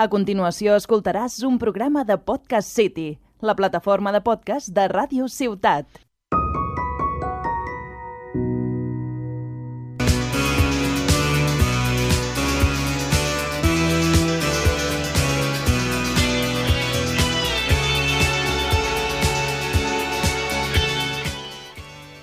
A 0.00 0.06
continuació 0.08 0.72
escoltaràs 0.80 1.34
un 1.44 1.58
programa 1.60 2.06
de 2.08 2.14
Podcast 2.16 2.70
City, 2.72 3.18
la 3.44 3.52
plataforma 3.52 4.14
de 4.14 4.22
podcast 4.24 4.70
de 4.72 4.86
Ràdio 4.88 5.26
Ciutat. 5.28 5.84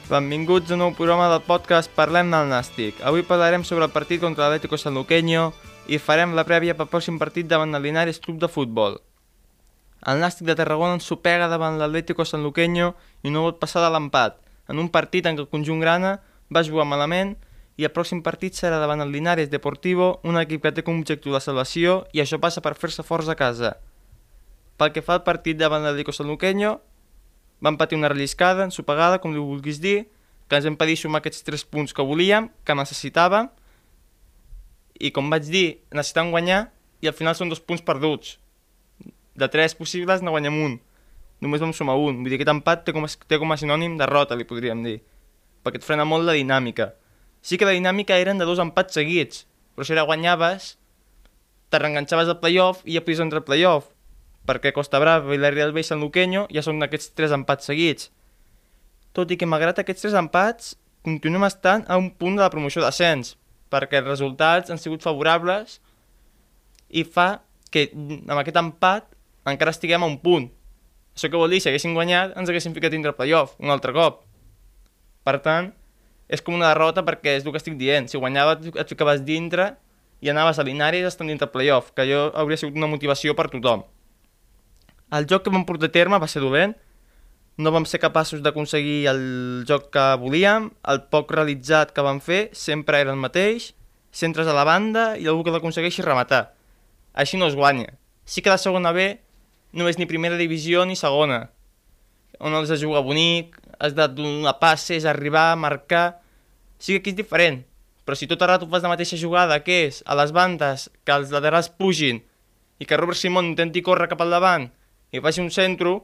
Benvinguts 0.10 0.72
a 0.72 0.74
un 0.74 0.82
nou 0.82 0.98
programa 0.98 1.30
del 1.30 1.46
podcast 1.46 1.94
Parlem 1.94 2.34
del 2.34 2.50
Nàstic. 2.50 3.06
Avui 3.06 3.22
parlarem 3.22 3.62
sobre 3.62 3.86
el 3.86 3.94
partit 3.94 4.26
contra 4.26 4.48
l'Atlético 4.48 4.82
Sanluqueño 4.82 5.52
i 5.88 5.98
farem 5.98 6.36
la 6.36 6.44
prèvia 6.48 6.76
pel 6.76 6.90
pròxim 6.92 7.18
partit 7.20 7.48
davant 7.48 7.76
el 7.76 7.86
Linares 7.88 8.20
Club 8.20 8.42
de 8.42 8.50
Futbol. 8.52 8.98
El 10.08 10.20
Nàstic 10.22 10.46
de 10.48 10.56
Tarragona 10.60 10.98
ensopega 11.00 11.48
davant 11.48 11.80
l'Atlético 11.80 12.26
Sanluqueño 12.28 12.94
i 13.24 13.32
no 13.32 13.46
pot 13.48 13.62
passar 13.62 13.82
de 13.86 13.92
l'empat, 13.94 14.36
en 14.68 14.80
un 14.84 14.90
partit 14.92 15.26
en 15.26 15.38
què 15.38 15.46
el 15.46 15.52
conjunt 15.52 15.80
grana 15.84 16.18
va 16.54 16.66
jugar 16.68 16.86
malament 16.86 17.36
i 17.78 17.86
el 17.88 17.94
pròxim 17.94 18.24
partit 18.26 18.58
serà 18.58 18.82
davant 18.82 19.02
el 19.02 19.14
Linares 19.14 19.50
Deportivo, 19.50 20.20
un 20.24 20.38
equip 20.42 20.64
que 20.66 20.74
té 20.74 20.84
com 20.84 21.00
objectiu 21.00 21.32
la 21.34 21.44
salvació 21.44 22.04
i 22.14 22.22
això 22.22 22.40
passa 22.42 22.62
per 22.62 22.76
fer-se 22.76 23.06
forts 23.06 23.30
a 23.30 23.38
casa. 23.40 23.78
Pel 24.78 24.94
que 24.94 25.02
fa 25.02 25.18
al 25.18 25.26
partit 25.26 25.58
davant 25.58 25.86
l'Atlético 25.86 26.14
Sanluqueño, 26.14 26.78
vam 27.62 27.78
patir 27.78 27.98
una 27.98 28.10
relliscada, 28.10 28.66
ensopegada, 28.66 29.22
com 29.22 29.34
li 29.34 29.42
vulguis 29.42 29.80
dir, 29.82 30.10
que 30.48 30.58
ens 30.60 30.68
vam 30.68 30.78
pedir 30.80 30.98
sumar 30.98 31.22
aquests 31.22 31.44
tres 31.46 31.64
punts 31.66 31.94
que 31.94 32.06
volíem, 32.06 32.50
que 32.66 32.76
necessitàvem, 32.78 33.50
i 35.00 35.12
com 35.16 35.30
vaig 35.32 35.48
dir, 35.52 35.68
necessitàvem 35.94 36.34
guanyar, 36.34 36.62
i 37.02 37.10
al 37.10 37.16
final 37.18 37.36
són 37.38 37.52
dos 37.52 37.62
punts 37.62 37.84
perduts. 37.86 38.38
De 39.38 39.50
tres 39.54 39.76
possibles 39.78 40.24
ne 40.24 40.34
guanyem 40.34 40.58
un. 40.64 40.78
Només 41.42 41.62
vam 41.62 41.74
sumar 41.76 41.98
un. 42.02 42.24
Vull 42.24 42.32
dir, 42.32 42.40
aquest 42.40 42.54
empat 42.54 42.88
té 42.88 42.96
com 42.96 43.06
a, 43.06 43.12
té 43.30 43.38
com 43.38 43.54
a 43.54 43.60
sinònim 43.60 44.00
derrota, 44.00 44.36
li 44.36 44.48
podríem 44.50 44.82
dir. 44.86 44.98
Perquè 45.64 45.82
et 45.82 45.86
frena 45.86 46.08
molt 46.10 46.26
la 46.26 46.34
dinàmica. 46.38 46.94
Sí 47.46 47.60
que 47.60 47.68
la 47.70 47.76
dinàmica 47.78 48.18
eren 48.18 48.42
de 48.42 48.48
dos 48.50 48.60
empats 48.64 48.98
seguits, 48.98 49.46
però 49.76 49.86
si 49.86 49.94
ara 49.94 50.08
guanyaves, 50.10 50.74
te 51.70 51.80
reenganxaves 51.80 52.32
al 52.32 52.42
playoff 52.42 52.82
i 52.86 52.98
ja 52.98 53.04
podies 53.06 53.22
entrar 53.22 53.44
al 53.44 53.50
playoff 53.50 53.94
perquè 54.48 54.72
Costa 54.72 55.00
Brava, 55.04 55.28
Villarreal 55.28 55.74
B 55.76 55.84
i 55.84 55.86
Sant 55.86 56.00
Luqueño 56.02 56.48
ja 56.54 56.64
són 56.64 56.80
aquests 56.82 57.12
tres 57.18 57.36
empats 57.36 57.68
seguits. 57.68 58.10
Tot 59.14 59.30
i 59.34 59.38
que 59.38 59.50
malgrat 59.50 59.82
aquests 59.84 60.06
tres 60.06 60.16
empats, 60.18 60.78
continuem 61.04 61.46
estant 61.48 61.84
a 61.92 62.00
un 62.00 62.10
punt 62.16 62.40
de 62.40 62.46
la 62.46 62.52
promoció 62.54 62.82
d'ascens, 62.84 63.36
perquè 63.72 64.02
els 64.02 64.10
resultats 64.10 64.72
han 64.72 64.82
sigut 64.82 65.04
favorables 65.06 65.80
i 66.90 67.04
fa 67.04 67.42
que 67.72 67.90
amb 67.94 68.38
aquest 68.40 68.60
empat 68.62 69.10
encara 69.48 69.74
estiguem 69.76 70.04
a 70.04 70.10
un 70.10 70.18
punt. 70.24 70.48
Això 71.16 71.32
que 71.32 71.40
vol 71.40 71.52
dir, 71.52 71.60
si 71.64 71.70
haguéssim 71.72 71.96
guanyat, 71.98 72.36
ens 72.38 72.50
haguéssim 72.52 72.76
ficat 72.76 72.94
dintre 72.94 73.14
el 73.14 73.18
playoff 73.18 73.56
un 73.64 73.74
altre 73.74 73.94
cop. 73.96 74.22
Per 75.28 75.38
tant, 75.44 75.72
és 76.28 76.44
com 76.44 76.56
una 76.56 76.72
derrota 76.72 77.04
perquè 77.08 77.38
és 77.38 77.46
el 77.46 77.54
que 77.56 77.62
estic 77.62 77.78
dient. 77.80 78.08
Si 78.12 78.20
guanyaves 78.20 78.72
et 78.76 78.92
ficaves 78.92 79.24
dintre 79.28 79.74
i 80.24 80.32
anaves 80.32 80.60
a 80.60 80.66
Linares 80.68 81.08
estant 81.08 81.32
dintre 81.32 81.48
el 81.48 81.54
playoff, 81.54 81.94
que 81.96 82.08
jo 82.10 82.28
hauria 82.36 82.60
sigut 82.60 82.78
una 82.80 82.90
motivació 82.92 83.36
per 83.38 83.48
tothom. 83.52 83.86
El 85.16 85.28
joc 85.30 85.46
que 85.46 85.54
vam 85.54 85.64
portar 85.68 85.88
a 85.88 85.94
terme 85.94 86.20
va 86.20 86.28
ser 86.28 86.42
dolent, 86.44 86.76
no 87.58 87.74
vam 87.74 87.86
ser 87.90 88.00
capaços 88.00 88.44
d'aconseguir 88.46 89.08
el 89.10 89.22
joc 89.68 89.90
que 89.94 90.06
volíem, 90.22 90.70
el 90.86 91.02
poc 91.10 91.34
realitzat 91.34 91.94
que 91.94 92.06
vam 92.06 92.22
fer 92.22 92.48
sempre 92.54 93.02
era 93.02 93.14
el 93.14 93.22
mateix, 93.22 93.72
centres 94.14 94.48
a 94.48 94.56
la 94.56 94.66
banda 94.68 95.16
i 95.18 95.26
algú 95.26 95.44
que 95.46 95.54
l'aconsegueixi 95.54 96.06
rematar. 96.06 96.52
Així 97.18 97.38
no 97.38 97.50
es 97.50 97.58
guanya. 97.58 97.98
Sí 98.26 98.44
que 98.46 98.54
la 98.54 98.62
segona 98.62 98.94
B 98.94 99.16
no 99.74 99.90
és 99.90 99.98
ni 99.98 100.06
primera 100.06 100.38
divisió 100.38 100.86
ni 100.86 100.96
segona, 100.96 101.48
on 102.40 102.54
has 102.54 102.70
de 102.70 102.78
jugar 102.78 103.02
bonic, 103.02 103.58
has 103.80 103.96
de 103.98 104.08
donar 104.08 104.60
passes, 104.60 105.06
arribar, 105.06 105.56
marcar... 105.58 106.22
Sí 106.78 106.94
que 106.94 107.02
aquí 107.02 107.10
és 107.10 107.18
diferent, 107.18 107.64
però 108.06 108.14
si 108.14 108.28
tot 108.30 108.44
el 108.46 108.52
rato 108.52 108.68
fas 108.70 108.84
la 108.86 108.92
mateixa 108.92 109.18
jugada, 109.18 109.64
que 109.66 109.88
és 109.88 110.04
a 110.06 110.14
les 110.20 110.30
bandes, 110.30 110.92
que 111.02 111.16
els 111.16 111.34
laterals 111.34 111.72
pugin 111.74 112.22
i 112.78 112.86
que 112.86 113.00
Robert 113.02 113.18
Simon 113.18 113.50
intenti 113.50 113.82
córrer 113.82 114.06
cap 114.12 114.22
al 114.22 114.36
davant 114.36 114.68
i 115.10 115.24
faci 115.24 115.42
un 115.42 115.50
centro, 115.50 116.04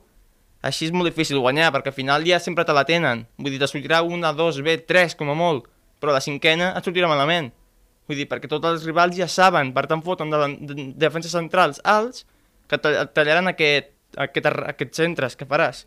així 0.64 0.88
és 0.88 0.94
molt 0.96 1.10
difícil 1.10 1.42
guanyar, 1.44 1.72
perquè 1.76 1.92
al 1.92 1.98
final 1.98 2.26
ja 2.28 2.40
sempre 2.40 2.66
te 2.66 2.76
la 2.76 2.86
tenen. 2.88 3.26
Vull 3.38 3.52
dir, 3.54 3.60
te 3.62 3.68
sortirà 3.70 4.02
una, 4.08 4.32
dos, 4.36 4.62
bé, 4.64 4.78
tres, 4.88 5.16
com 5.20 5.32
a 5.34 5.36
molt, 5.38 5.68
però 6.00 6.16
la 6.16 6.24
cinquena 6.24 6.72
et 6.78 6.88
sortirà 6.88 7.10
malament. 7.12 7.52
Vull 8.08 8.20
dir, 8.20 8.28
perquè 8.32 8.50
tots 8.52 8.68
els 8.70 8.86
rivals 8.88 9.18
ja 9.18 9.28
saben, 9.32 9.74
per 9.76 9.86
tant 9.92 10.04
foten 10.04 10.32
de, 10.32 10.40
de, 10.44 10.76
de 10.76 10.86
defenses 11.06 11.36
centrals 11.36 11.82
alts 11.84 12.24
que 12.72 12.80
et 12.80 13.12
tallaran 13.16 13.52
aquest, 13.52 13.92
aquest, 14.20 14.48
aquests 14.76 15.04
centres 15.04 15.36
que 15.40 15.48
faràs. 15.50 15.84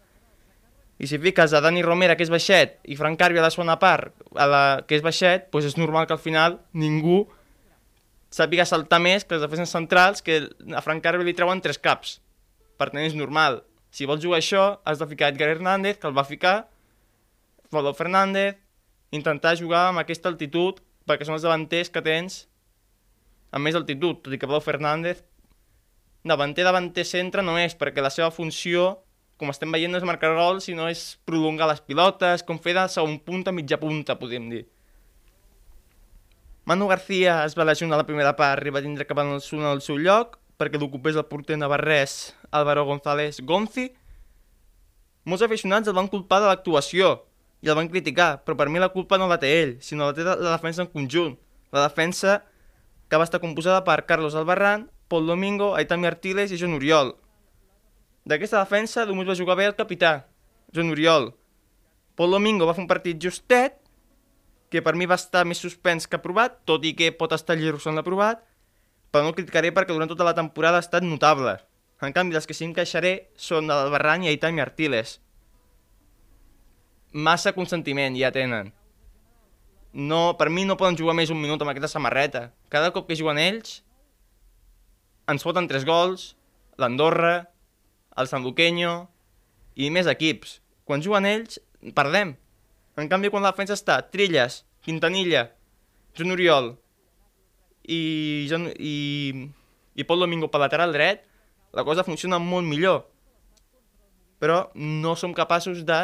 I 1.01 1.09
si 1.09 1.19
fiques 1.21 1.53
a 1.53 1.61
Dani 1.61 1.83
Romera, 1.85 2.17
que 2.17 2.25
és 2.25 2.33
baixet, 2.33 2.79
i 2.89 2.97
Frank 2.97 3.21
Carvi 3.21 3.41
a 3.41 3.45
la 3.45 3.53
segona 3.53 3.77
part, 3.81 4.15
a 4.33 4.47
la, 4.49 4.63
que 4.89 4.97
és 4.97 5.05
baixet, 5.05 5.51
doncs 5.53 5.73
és 5.73 5.81
normal 5.81 6.09
que 6.09 6.17
al 6.17 6.23
final 6.23 6.61
ningú 6.73 7.27
sàpiga 8.33 8.65
saltar 8.69 9.01
més 9.05 9.25
que 9.25 9.37
les 9.37 9.45
defenses 9.45 9.73
centrals, 9.73 10.25
que 10.25 10.47
a 10.73 10.85
Frank 10.85 11.05
Carvi 11.05 11.29
li 11.29 11.37
treuen 11.37 11.61
tres 11.65 11.81
caps 11.81 12.19
per 12.77 12.91
tant 12.93 13.03
és 13.05 13.17
normal. 13.17 13.63
Si 13.91 14.07
vols 14.09 14.23
jugar 14.23 14.41
això, 14.43 14.65
has 14.85 14.99
de 15.01 15.09
ficar 15.09 15.31
Edgar 15.33 15.49
Hernández, 15.55 15.99
que 15.99 16.09
el 16.09 16.17
va 16.17 16.25
ficar, 16.25 16.69
Folo 17.71 17.95
Fernández, 17.95 18.59
intentar 19.11 19.57
jugar 19.59 19.89
amb 19.91 20.03
aquesta 20.03 20.29
altitud, 20.29 20.83
perquè 21.07 21.27
són 21.27 21.39
els 21.39 21.47
davanters 21.47 21.91
que 21.91 22.03
tens 22.03 22.45
amb 23.55 23.65
més 23.65 23.79
altitud, 23.79 24.21
tot 24.23 24.35
i 24.35 24.39
que 24.39 24.47
Pablo 24.47 24.61
Fernández 24.61 25.23
davanter, 26.27 26.65
davanter 26.67 27.07
centre 27.07 27.43
no 27.43 27.57
és, 27.59 27.77
perquè 27.79 28.03
la 28.03 28.11
seva 28.11 28.33
funció, 28.35 28.97
com 29.41 29.53
estem 29.53 29.73
veient, 29.73 29.93
no 29.93 30.01
és 30.01 30.07
marcar 30.07 30.33
gols, 30.37 30.67
sinó 30.67 30.89
és 30.91 31.17
prolongar 31.29 31.69
les 31.71 31.83
pilotes, 31.85 32.43
com 32.47 32.59
fer 32.63 32.75
de 32.77 32.87
segon 32.93 33.19
punta, 33.25 33.55
mitja 33.55 33.79
punta, 33.81 34.19
podríem 34.19 34.49
dir. 34.51 34.65
Manu 36.67 36.89
García 36.91 37.45
es 37.47 37.55
va 37.55 37.69
lesionar 37.69 37.95
a 37.95 38.03
la 38.03 38.09
primera 38.09 38.35
part, 38.35 38.59
arriba 38.59 38.81
a 38.81 38.83
tindre 38.83 39.07
cap 39.07 39.21
al 39.23 39.39
seu 39.41 40.01
lloc, 40.03 40.41
perquè 40.57 40.81
l'ocupés 40.81 41.17
el 41.17 41.27
porter 41.29 41.59
navarrès 41.61 42.35
Álvaro 42.51 42.87
González 42.89 43.41
Gonzi, 43.45 43.91
molts 45.27 45.45
aficionats 45.45 45.89
el 45.89 45.97
van 45.97 46.09
culpar 46.09 46.41
de 46.43 46.51
l'actuació 46.51 47.17
i 47.65 47.71
el 47.71 47.77
van 47.79 47.89
criticar, 47.91 48.45
però 48.45 48.57
per 48.59 48.69
mi 48.71 48.81
la 48.81 48.93
culpa 48.95 49.19
no 49.19 49.29
la 49.29 49.41
té 49.43 49.51
ell, 49.63 49.77
sinó 49.83 50.07
la 50.09 50.15
té 50.15 50.25
la 50.25 50.53
defensa 50.53 50.85
en 50.85 50.93
conjunt. 50.93 51.35
La 51.75 51.83
defensa 51.89 52.45
que 53.09 53.19
va 53.19 53.27
estar 53.27 53.41
composada 53.41 53.83
per 53.85 54.05
Carlos 54.07 54.35
Albarrán, 54.35 54.91
Pol 55.09 55.27
Domingo, 55.27 55.75
Aitami 55.75 56.07
Artiles 56.07 56.53
i 56.53 56.59
Joan 56.61 56.77
Oriol. 56.79 57.15
D'aquesta 58.27 58.63
defensa 58.63 59.07
només 59.07 59.29
va 59.29 59.39
jugar 59.39 59.57
bé 59.59 59.67
el 59.71 59.77
capità, 59.79 60.27
Joan 60.75 60.91
Oriol. 60.95 61.33
Pol 62.19 62.33
Domingo 62.33 62.67
va 62.67 62.75
fer 62.75 62.85
un 62.85 62.91
partit 62.91 63.19
justet, 63.23 63.79
que 64.71 64.83
per 64.83 64.97
mi 64.99 65.07
va 65.07 65.19
estar 65.19 65.45
més 65.47 65.61
suspens 65.63 66.09
que 66.11 66.19
aprovat, 66.19 66.59
tot 66.67 66.85
i 66.85 66.95
que 66.99 67.13
pot 67.15 67.35
estar 67.35 67.55
lleros 67.59 67.87
en 67.87 67.99
l'aprovat, 67.99 68.43
però 69.11 69.25
no 69.25 69.33
el 69.33 69.37
criticaré 69.39 69.73
perquè 69.75 69.95
durant 69.95 70.11
tota 70.11 70.27
la 70.27 70.35
temporada 70.37 70.81
ha 70.81 70.85
estat 70.85 71.05
notable. 71.07 71.57
En 72.05 72.13
canvi, 72.13 72.37
els 72.37 72.47
que 72.49 72.55
sí 72.57 72.69
queixaré 72.77 73.31
són 73.41 73.71
el 73.73 73.91
Barran 73.95 74.25
i 74.25 74.29
Aitami 74.29 74.61
Artiles. 74.61 75.19
Massa 77.13 77.55
consentiment 77.57 78.19
ja 78.19 78.33
tenen. 78.35 78.75
No, 79.97 80.37
per 80.37 80.51
mi 80.53 80.67
no 80.69 80.77
poden 80.77 80.99
jugar 80.99 81.15
més 81.17 81.33
un 81.33 81.41
minut 81.41 81.63
amb 81.63 81.73
aquesta 81.73 81.89
samarreta. 81.89 82.51
Cada 82.69 82.91
cop 82.93 83.07
que 83.09 83.17
juguen 83.17 83.41
ells, 83.41 83.81
ens 85.33 85.47
foten 85.47 85.69
tres 85.71 85.87
gols, 85.89 86.35
l'Andorra, 86.77 87.49
el 88.21 88.29
San 88.29 88.45
Luqueño 88.45 89.07
i 89.75 89.89
més 89.91 90.09
equips. 90.13 90.59
Quan 90.85 91.01
juguen 91.01 91.25
ells, 91.25 91.57
perdem. 91.97 92.35
En 93.01 93.09
canvi, 93.09 93.33
quan 93.33 93.45
la 93.45 93.55
defensa 93.55 93.77
està 93.77 93.99
Trilles, 94.13 94.63
Quintanilla, 94.85 95.49
Joan 96.17 96.37
Oriol, 96.37 96.75
i, 97.87 98.47
i, 98.79 98.97
i 99.95 100.05
Pol 100.05 100.23
Domingo 100.23 100.51
per 100.53 100.61
lateral 100.63 100.95
dret, 100.95 101.25
la 101.77 101.85
cosa 101.85 102.05
funciona 102.07 102.39
molt 102.43 102.67
millor. 102.67 103.05
Però 104.43 104.67
no 104.75 105.15
som 105.17 105.35
capaços 105.37 105.85
de... 105.87 106.01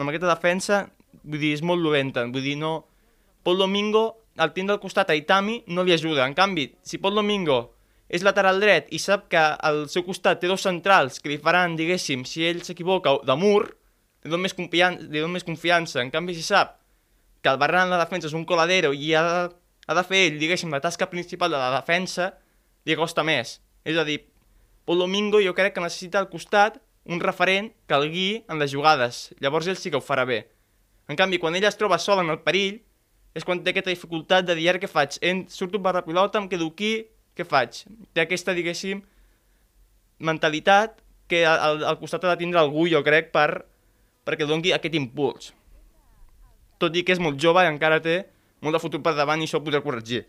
Amb 0.00 0.08
aquesta 0.08 0.30
defensa, 0.30 0.86
vull 1.22 1.42
dir, 1.42 1.52
és 1.54 1.62
molt 1.62 1.84
dolenta. 1.84 2.24
Vull 2.30 2.44
dir, 2.44 2.56
no... 2.58 2.82
Pol 3.42 3.58
Domingo, 3.58 4.04
al 4.38 4.52
tindre 4.54 4.76
al 4.76 4.82
costat 4.82 5.10
a 5.10 5.16
Itami, 5.18 5.62
no 5.66 5.82
li 5.82 5.94
ajuda. 5.94 6.26
En 6.26 6.34
canvi, 6.34 6.68
si 6.86 7.00
Pol 7.02 7.18
Domingo 7.18 7.72
és 8.12 8.24
lateral 8.26 8.60
dret 8.60 8.90
i 8.92 9.00
sap 9.00 9.24
que 9.32 9.40
al 9.40 9.86
seu 9.90 10.04
costat 10.04 10.42
té 10.42 10.50
dos 10.50 10.62
centrals 10.62 11.16
que 11.18 11.30
li 11.32 11.38
faran, 11.40 11.78
diguéssim, 11.78 12.26
si 12.28 12.44
ell 12.44 12.60
s'equivoca, 12.62 13.16
de 13.24 13.36
mur, 13.40 13.64
li 14.22 14.30
dona 14.30 14.44
més, 14.44 14.54
confiança, 14.54 15.08
li 15.08 15.22
dona 15.22 15.38
més 15.38 15.46
confiança. 15.48 16.02
En 16.02 16.12
canvi, 16.12 16.36
si 16.36 16.44
sap 16.46 16.76
que 17.42 17.50
el 17.50 17.58
Barran 17.58 17.90
la 17.90 17.98
defensa 17.98 18.28
és 18.28 18.36
un 18.38 18.44
coladero 18.46 18.92
i 18.94 19.10
ha 19.16 19.22
de 19.26 19.38
ha 19.86 19.96
de 19.98 20.04
fer 20.06 20.20
ell, 20.28 20.38
diguéssim, 20.40 20.70
la 20.70 20.82
tasca 20.82 21.08
principal 21.10 21.50
de 21.50 21.58
la 21.60 21.72
defensa, 21.74 22.32
li 22.86 22.96
costa 22.98 23.24
més. 23.26 23.58
És 23.84 23.98
a 23.98 24.04
dir, 24.06 24.20
Pol 24.86 25.02
Domingo 25.02 25.40
jo 25.42 25.54
crec 25.54 25.74
que 25.76 25.84
necessita 25.84 26.20
al 26.20 26.30
costat 26.30 26.78
un 27.04 27.20
referent 27.22 27.70
que 27.86 27.98
el 27.98 28.08
guiï 28.10 28.42
en 28.50 28.62
les 28.62 28.70
jugades. 28.70 29.28
Llavors 29.42 29.68
ell 29.70 29.78
sí 29.78 29.90
que 29.90 29.98
ho 29.98 30.04
farà 30.04 30.26
bé. 30.26 30.44
En 31.10 31.18
canvi, 31.18 31.38
quan 31.42 31.54
ell 31.58 31.66
es 31.66 31.78
troba 31.78 31.98
sol 31.98 32.22
en 32.22 32.30
el 32.30 32.40
perill, 32.46 32.78
és 33.34 33.46
quan 33.46 33.62
té 33.62 33.72
aquesta 33.72 33.90
dificultat 33.90 34.46
de 34.46 34.54
dir 34.58 34.76
què 34.78 34.90
faig. 34.90 35.18
En, 35.24 35.46
surto 35.48 35.80
per 35.82 35.94
la 35.96 36.04
pilota, 36.06 36.38
em 36.38 36.48
quedo 36.50 36.68
aquí, 36.70 36.92
què 37.36 37.46
faig? 37.48 37.82
Té 38.12 38.22
aquesta, 38.22 38.54
diguéssim, 38.54 39.02
mentalitat 40.22 41.00
que 41.28 41.42
al, 41.48 41.82
al 41.84 41.98
costat 41.98 42.24
ha 42.26 42.34
de 42.34 42.42
tindre 42.44 42.60
algú, 42.60 42.86
jo 42.90 43.00
crec, 43.02 43.32
per, 43.34 43.64
perquè 44.26 44.46
doni 44.46 44.74
aquest 44.74 44.94
impuls. 44.98 45.52
Tot 46.78 46.94
i 46.98 47.02
que 47.06 47.14
és 47.14 47.22
molt 47.22 47.40
jove 47.40 47.62
i 47.64 47.70
encara 47.70 48.02
té 48.04 48.22
molt 48.62 48.78
de 48.78 48.80
futur 48.82 49.02
per 49.02 49.16
davant 49.18 49.42
i 49.42 49.48
això 49.48 49.60
ho 49.60 49.66
podrà 49.66 49.82
corregir. 49.84 50.24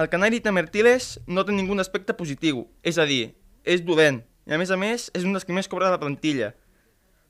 El 0.00 0.08
canari 0.08 0.40
Tamertiles 0.40 1.18
no 1.28 1.44
té 1.44 1.52
ningú 1.52 1.76
aspecte 1.80 2.16
positiu, 2.16 2.64
és 2.82 2.98
a 2.98 3.04
dir, 3.06 3.34
és 3.62 3.84
dolent, 3.84 4.22
i 4.48 4.54
a 4.56 4.58
més 4.58 4.72
a 4.72 4.78
més 4.80 5.10
és 5.14 5.24
un 5.28 5.36
dels 5.36 5.44
que 5.44 5.52
més 5.52 5.68
cobra 5.68 5.90
de 5.90 5.96
la 5.96 6.00
plantilla. 6.00 6.54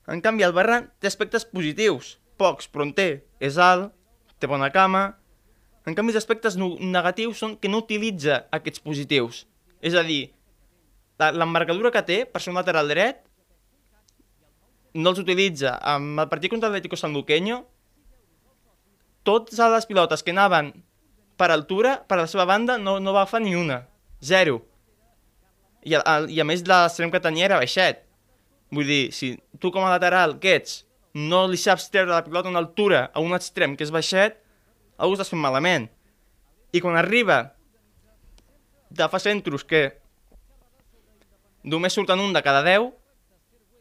En 0.08 0.22
canvi, 0.22 0.46
el 0.46 0.54
Barran 0.54 0.88
té 0.98 1.10
aspectes 1.10 1.44
positius, 1.44 2.16
pocs, 2.38 2.68
però 2.70 2.86
en 2.86 2.92
té. 2.94 3.08
És 3.40 3.58
alt, 3.58 3.92
té 4.38 4.50
bona 4.50 4.70
cama... 4.74 5.12
En 5.82 5.96
canvi, 5.98 6.12
els 6.12 6.20
aspectes 6.20 6.54
negatius 6.54 7.40
són 7.42 7.56
que 7.58 7.66
no 7.66 7.80
utilitza 7.82 8.44
aquests 8.54 8.84
positius. 8.84 9.40
És 9.82 9.96
a 9.98 10.04
dir, 10.06 10.30
l'embarcadura 11.18 11.90
que 11.90 12.04
té 12.06 12.18
per 12.22 12.38
ser 12.38 12.52
un 12.52 12.58
lateral 12.60 12.86
dret 12.86 13.24
no 14.94 15.10
els 15.10 15.18
utilitza. 15.18 15.74
Amb 15.82 16.22
el 16.22 16.28
partit 16.30 16.52
contra 16.54 16.70
l'Atlético 16.70 16.98
Sanluqueño, 17.00 17.64
totes 19.26 19.58
les 19.58 19.86
pilotes 19.88 20.22
que 20.22 20.34
anaven 20.34 20.72
per 21.38 21.50
altura, 21.50 21.96
per 22.06 22.20
la 22.20 22.28
seva 22.30 22.46
banda, 22.46 22.78
no, 22.78 22.98
no 23.00 23.14
va 23.14 23.26
fer 23.26 23.42
ni 23.42 23.54
una. 23.58 23.82
Zero. 24.22 24.60
I 25.82 25.96
a, 25.98 26.02
i 26.30 26.38
a 26.38 26.46
més 26.46 26.62
l'extrem 26.68 27.10
que 27.10 27.22
tenia 27.22 27.48
era 27.48 27.58
baixet. 27.58 28.04
Vull 28.72 28.88
dir, 28.88 29.02
si 29.12 29.34
tu 29.60 29.72
com 29.74 29.84
a 29.84 29.92
lateral 29.92 30.38
que 30.42 30.54
ets 30.60 30.82
no 31.14 31.44
li 31.50 31.58
saps 31.60 31.90
treure 31.92 32.12
la 32.12 32.22
pilota 32.24 32.48
en 32.48 32.56
altura 32.56 33.08
a 33.12 33.20
un 33.20 33.34
extrem 33.36 33.74
que 33.76 33.84
és 33.84 33.92
baixet, 33.92 34.38
algú 34.96 35.16
estàs 35.16 35.32
fent 35.32 35.42
malament. 35.42 35.88
I 36.72 36.80
quan 36.80 36.96
arriba 36.96 37.52
de 38.92 39.08
fa 39.12 39.20
centros 39.20 39.64
que 39.64 39.82
només 41.64 41.92
surten 41.92 42.20
un 42.20 42.32
de 42.32 42.42
cada 42.44 42.62
10, 42.64 42.92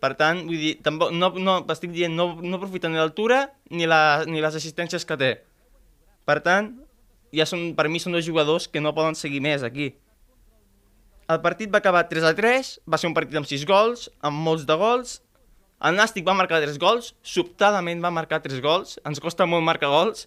per 0.01 0.15
tant, 0.17 0.43
vull 0.47 0.57
dir, 0.57 0.75
tampoc, 0.81 1.11
no, 1.13 1.29
no, 1.37 1.59
estic 1.69 1.91
dient, 1.93 2.15
no, 2.17 2.31
no 2.41 2.57
aprofita 2.57 2.89
ni 2.89 2.97
l'altura 2.97 3.43
ni, 3.69 3.85
la, 3.85 4.23
ni 4.25 4.41
les 4.41 4.55
assistències 4.57 5.05
que 5.05 5.17
té. 5.21 5.31
Per 6.25 6.39
tant, 6.41 6.71
ja 7.35 7.45
són, 7.45 7.71
per 7.77 7.85
mi 7.89 8.01
són 8.01 8.17
dos 8.17 8.25
jugadors 8.25 8.65
que 8.67 8.81
no 8.81 8.95
poden 8.97 9.17
seguir 9.19 9.43
més 9.45 9.61
aquí. 9.67 9.91
El 11.31 11.39
partit 11.45 11.69
va 11.71 11.79
acabar 11.79 12.07
3 12.09 12.25
a 12.27 12.33
3, 12.35 12.71
va 12.89 12.97
ser 12.97 13.11
un 13.11 13.15
partit 13.15 13.37
amb 13.37 13.47
6 13.47 13.67
gols, 13.69 14.07
amb 14.25 14.41
molts 14.47 14.65
de 14.67 14.75
gols. 14.75 15.19
El 15.85 15.95
Nàstic 15.97 16.25
va 16.27 16.35
marcar 16.37 16.59
3 16.65 16.81
gols, 16.81 17.13
sobtadament 17.21 18.01
va 18.03 18.11
marcar 18.13 18.41
3 18.43 18.59
gols, 18.65 18.97
ens 19.07 19.21
costa 19.21 19.47
molt 19.49 19.65
marcar 19.65 19.93
gols. 19.93 20.25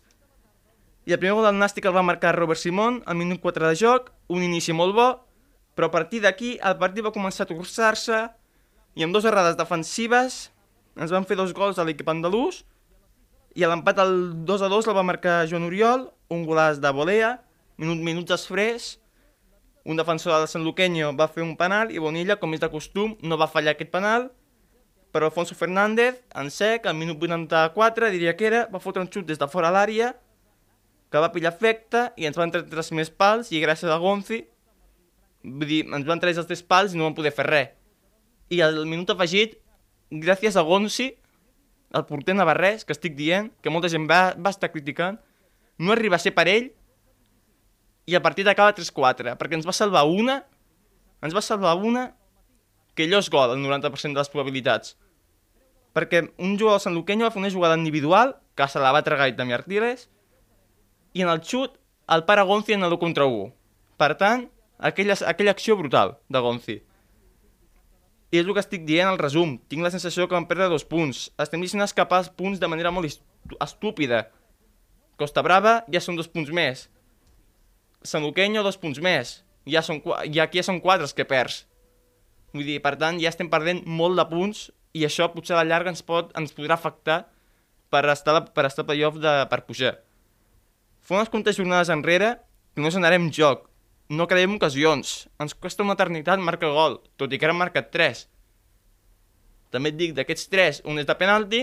I 1.04 1.12
el 1.12 1.20
primer 1.20 1.34
gol 1.36 1.50
del 1.50 1.58
Nàstic 1.58 1.90
el 1.90 1.98
va 1.98 2.06
marcar 2.06 2.32
Robert 2.38 2.62
Simon 2.62 3.02
al 3.10 3.18
minut 3.18 3.42
4 3.42 3.68
de 3.68 3.76
joc, 3.82 4.08
un 4.30 4.46
inici 4.46 4.72
molt 4.72 4.94
bo, 4.96 5.10
però 5.74 5.90
a 5.90 5.94
partir 5.98 6.22
d'aquí 6.22 6.54
el 6.62 6.78
partit 6.80 7.04
va 7.04 7.12
començar 7.12 7.44
a 7.44 7.50
torçar-se 7.50 8.22
i 8.94 9.04
amb 9.04 9.14
dues 9.14 9.26
errades 9.26 9.58
defensives 9.58 10.48
ens 10.94 11.10
van 11.10 11.26
fer 11.26 11.36
dos 11.38 11.54
gols 11.56 11.78
a 11.78 11.86
l'equip 11.86 12.08
andalús 12.10 12.62
i 13.54 13.66
l'empat 13.66 14.00
al 14.02 14.14
2 14.46 14.66
a 14.66 14.68
2 14.70 14.90
el 14.90 14.96
va 14.96 15.06
marcar 15.06 15.44
Joan 15.50 15.66
Oriol, 15.68 16.08
un 16.30 16.42
golaç 16.46 16.80
de 16.82 16.90
volea, 16.90 17.36
minut, 17.78 18.00
minuts 18.02 18.32
després, 18.32 18.96
un 19.84 20.00
defensor 20.00 20.34
del 20.34 20.48
Sant 20.50 20.64
Luqueño 20.66 21.12
va 21.14 21.28
fer 21.30 21.44
un 21.44 21.54
penal 21.60 21.92
i 21.94 22.02
Bonilla, 22.02 22.38
com 22.40 22.54
és 22.56 22.62
de 22.62 22.70
costum, 22.72 23.14
no 23.22 23.38
va 23.38 23.50
fallar 23.50 23.76
aquest 23.76 23.92
penal, 23.94 24.32
però 25.14 25.28
Alfonso 25.30 25.54
Fernández, 25.54 26.18
en 26.34 26.50
sec, 26.50 26.88
al 26.90 26.98
minut 26.98 27.22
84, 27.22 28.10
diria 28.10 28.34
que 28.34 28.48
era, 28.48 28.64
va 28.72 28.82
fotre 28.82 29.04
un 29.04 29.10
xut 29.12 29.28
des 29.28 29.38
de 29.38 29.46
fora 29.46 29.70
l'àrea, 29.70 30.10
que 31.12 31.22
va 31.22 31.30
pillar 31.30 31.52
efecte 31.54 32.08
i 32.18 32.26
ens 32.26 32.34
van 32.40 32.50
treure 32.50 32.66
tres 32.66 32.90
més 32.90 33.12
pals 33.12 33.52
i 33.54 33.62
gràcies 33.62 33.86
a 33.86 34.00
Gonzi, 34.02 34.40
vull 35.44 35.70
dir, 35.70 35.84
ens 35.86 36.08
van 36.08 36.18
treure 36.18 36.42
els 36.42 36.50
tres 36.50 36.64
pals 36.66 36.94
i 36.94 36.98
no 36.98 37.06
van 37.06 37.14
poder 37.14 37.30
fer 37.36 37.46
res. 37.46 37.70
I 38.52 38.60
al 38.64 38.82
minut 38.86 39.12
afegit, 39.14 39.56
gràcies 40.10 40.56
a 40.56 40.64
Gonzi, 40.66 41.12
el 41.94 42.04
porter 42.08 42.34
navarrès, 42.34 42.84
que 42.84 42.92
estic 42.92 43.14
dient, 43.16 43.52
que 43.62 43.70
molta 43.70 43.90
gent 43.92 44.08
va, 44.10 44.34
va 44.34 44.52
estar 44.52 44.72
criticant, 44.72 45.20
no 45.78 45.94
arriba 45.94 46.18
a 46.18 46.22
ser 46.22 46.34
per 46.34 46.46
ell 46.50 46.68
i 48.06 48.16
a 48.16 48.22
partir 48.22 48.44
d'acaba 48.44 48.74
3-4, 48.76 49.36
perquè 49.40 49.58
ens 49.58 49.66
va 49.66 49.74
salvar 49.74 50.04
una, 50.10 50.42
ens 51.24 51.34
va 51.34 51.42
salvar 51.42 51.76
una 51.78 52.10
que 52.94 53.06
allò 53.08 53.18
és 53.22 53.30
gol, 53.30 53.54
el 53.54 53.62
90% 53.64 54.14
de 54.14 54.22
les 54.22 54.30
probabilitats. 54.30 54.96
Perquè 55.94 56.24
un 56.42 56.58
jugador 56.58 56.92
Luqueño 56.92 57.26
va 57.26 57.32
fer 57.34 57.42
una 57.42 57.50
jugada 57.50 57.78
individual, 57.78 58.36
que 58.54 58.66
se 58.68 58.82
la 58.82 58.92
va 58.94 59.02
tragar 59.06 59.28
i 59.30 59.36
també 59.36 59.54
Artiles, 59.54 60.08
i 61.14 61.22
en 61.22 61.30
el 61.30 61.42
xut 61.42 61.78
el 62.10 62.24
para 62.24 62.42
Gonzi 62.42 62.74
en 62.74 62.84
el 62.84 62.98
contra 62.98 63.26
1. 63.26 63.50
Per 63.98 64.14
tant, 64.20 64.48
aquella, 64.78 65.16
aquella 65.26 65.54
acció 65.54 65.76
brutal 65.76 66.18
de 66.28 66.38
Gonzi. 66.38 66.82
I 68.34 68.40
és 68.40 68.48
el 68.48 68.54
que 68.56 68.62
estic 68.64 68.82
dient 68.82 69.06
al 69.06 69.20
resum. 69.20 69.52
Tinc 69.70 69.84
la 69.86 69.92
sensació 69.94 70.24
que 70.26 70.34
vam 70.34 70.48
perdre 70.50 70.66
dos 70.72 70.82
punts. 70.90 71.28
Estem 71.38 71.62
deixant 71.62 71.84
escapar 71.84 72.18
els 72.24 72.32
punts 72.34 72.58
de 72.58 72.66
manera 72.66 72.90
molt 72.90 73.06
estúpida. 73.62 74.24
Costa 75.20 75.44
Brava 75.46 75.76
ja 75.94 76.00
són 76.02 76.18
dos 76.18 76.26
punts 76.26 76.50
més. 76.50 76.88
Sant 78.02 78.26
Luqueño, 78.26 78.64
dos 78.66 78.80
punts 78.80 78.98
més. 78.98 79.36
Ja, 79.70 79.84
són, 79.86 80.00
ja 80.34 80.48
aquí 80.48 80.58
ja 80.58 80.66
són 80.66 80.80
quatre 80.82 81.06
els 81.06 81.14
que 81.14 81.28
perds. 81.28 81.60
Vull 82.50 82.66
dir, 82.66 82.80
per 82.82 82.96
tant, 82.98 83.20
ja 83.22 83.30
estem 83.30 83.46
perdent 83.52 83.84
molt 83.86 84.18
de 84.18 84.26
punts 84.32 84.66
i 84.98 85.06
això 85.06 85.30
potser 85.30 85.54
a 85.54 85.60
la 85.60 85.68
llarga 85.70 85.94
ens, 85.94 86.02
pot, 86.02 86.34
ens 86.34 86.54
podrà 86.58 86.74
afectar 86.74 87.20
per 87.94 88.02
estar, 88.10 88.40
per 88.50 88.66
estar 88.66 88.86
playoff 88.88 89.22
de, 89.22 89.36
per 89.50 89.62
pujar. 89.68 89.94
Fa 91.06 91.20
unes 91.20 91.30
quantes 91.30 91.54
jornades 91.60 91.94
enrere 91.94 92.34
que 92.74 92.82
no 92.82 92.90
s'anarem 92.90 93.30
joc, 93.30 93.68
no 94.08 94.26
creiem 94.28 94.56
ocasions, 94.56 95.24
ens 95.40 95.54
costa 95.56 95.84
una 95.84 95.96
eternitat 95.96 96.42
marcar 96.42 96.72
gol, 96.74 96.98
tot 97.16 97.32
i 97.32 97.38
que 97.40 97.48
ara 97.48 97.56
marcat 97.56 97.90
3. 97.94 98.26
També 99.74 99.90
et 99.90 99.98
dic, 99.98 100.12
d'aquests 100.16 100.50
3, 100.52 100.82
un 100.90 101.00
és 101.00 101.08
de 101.08 101.16
penalti, 101.18 101.62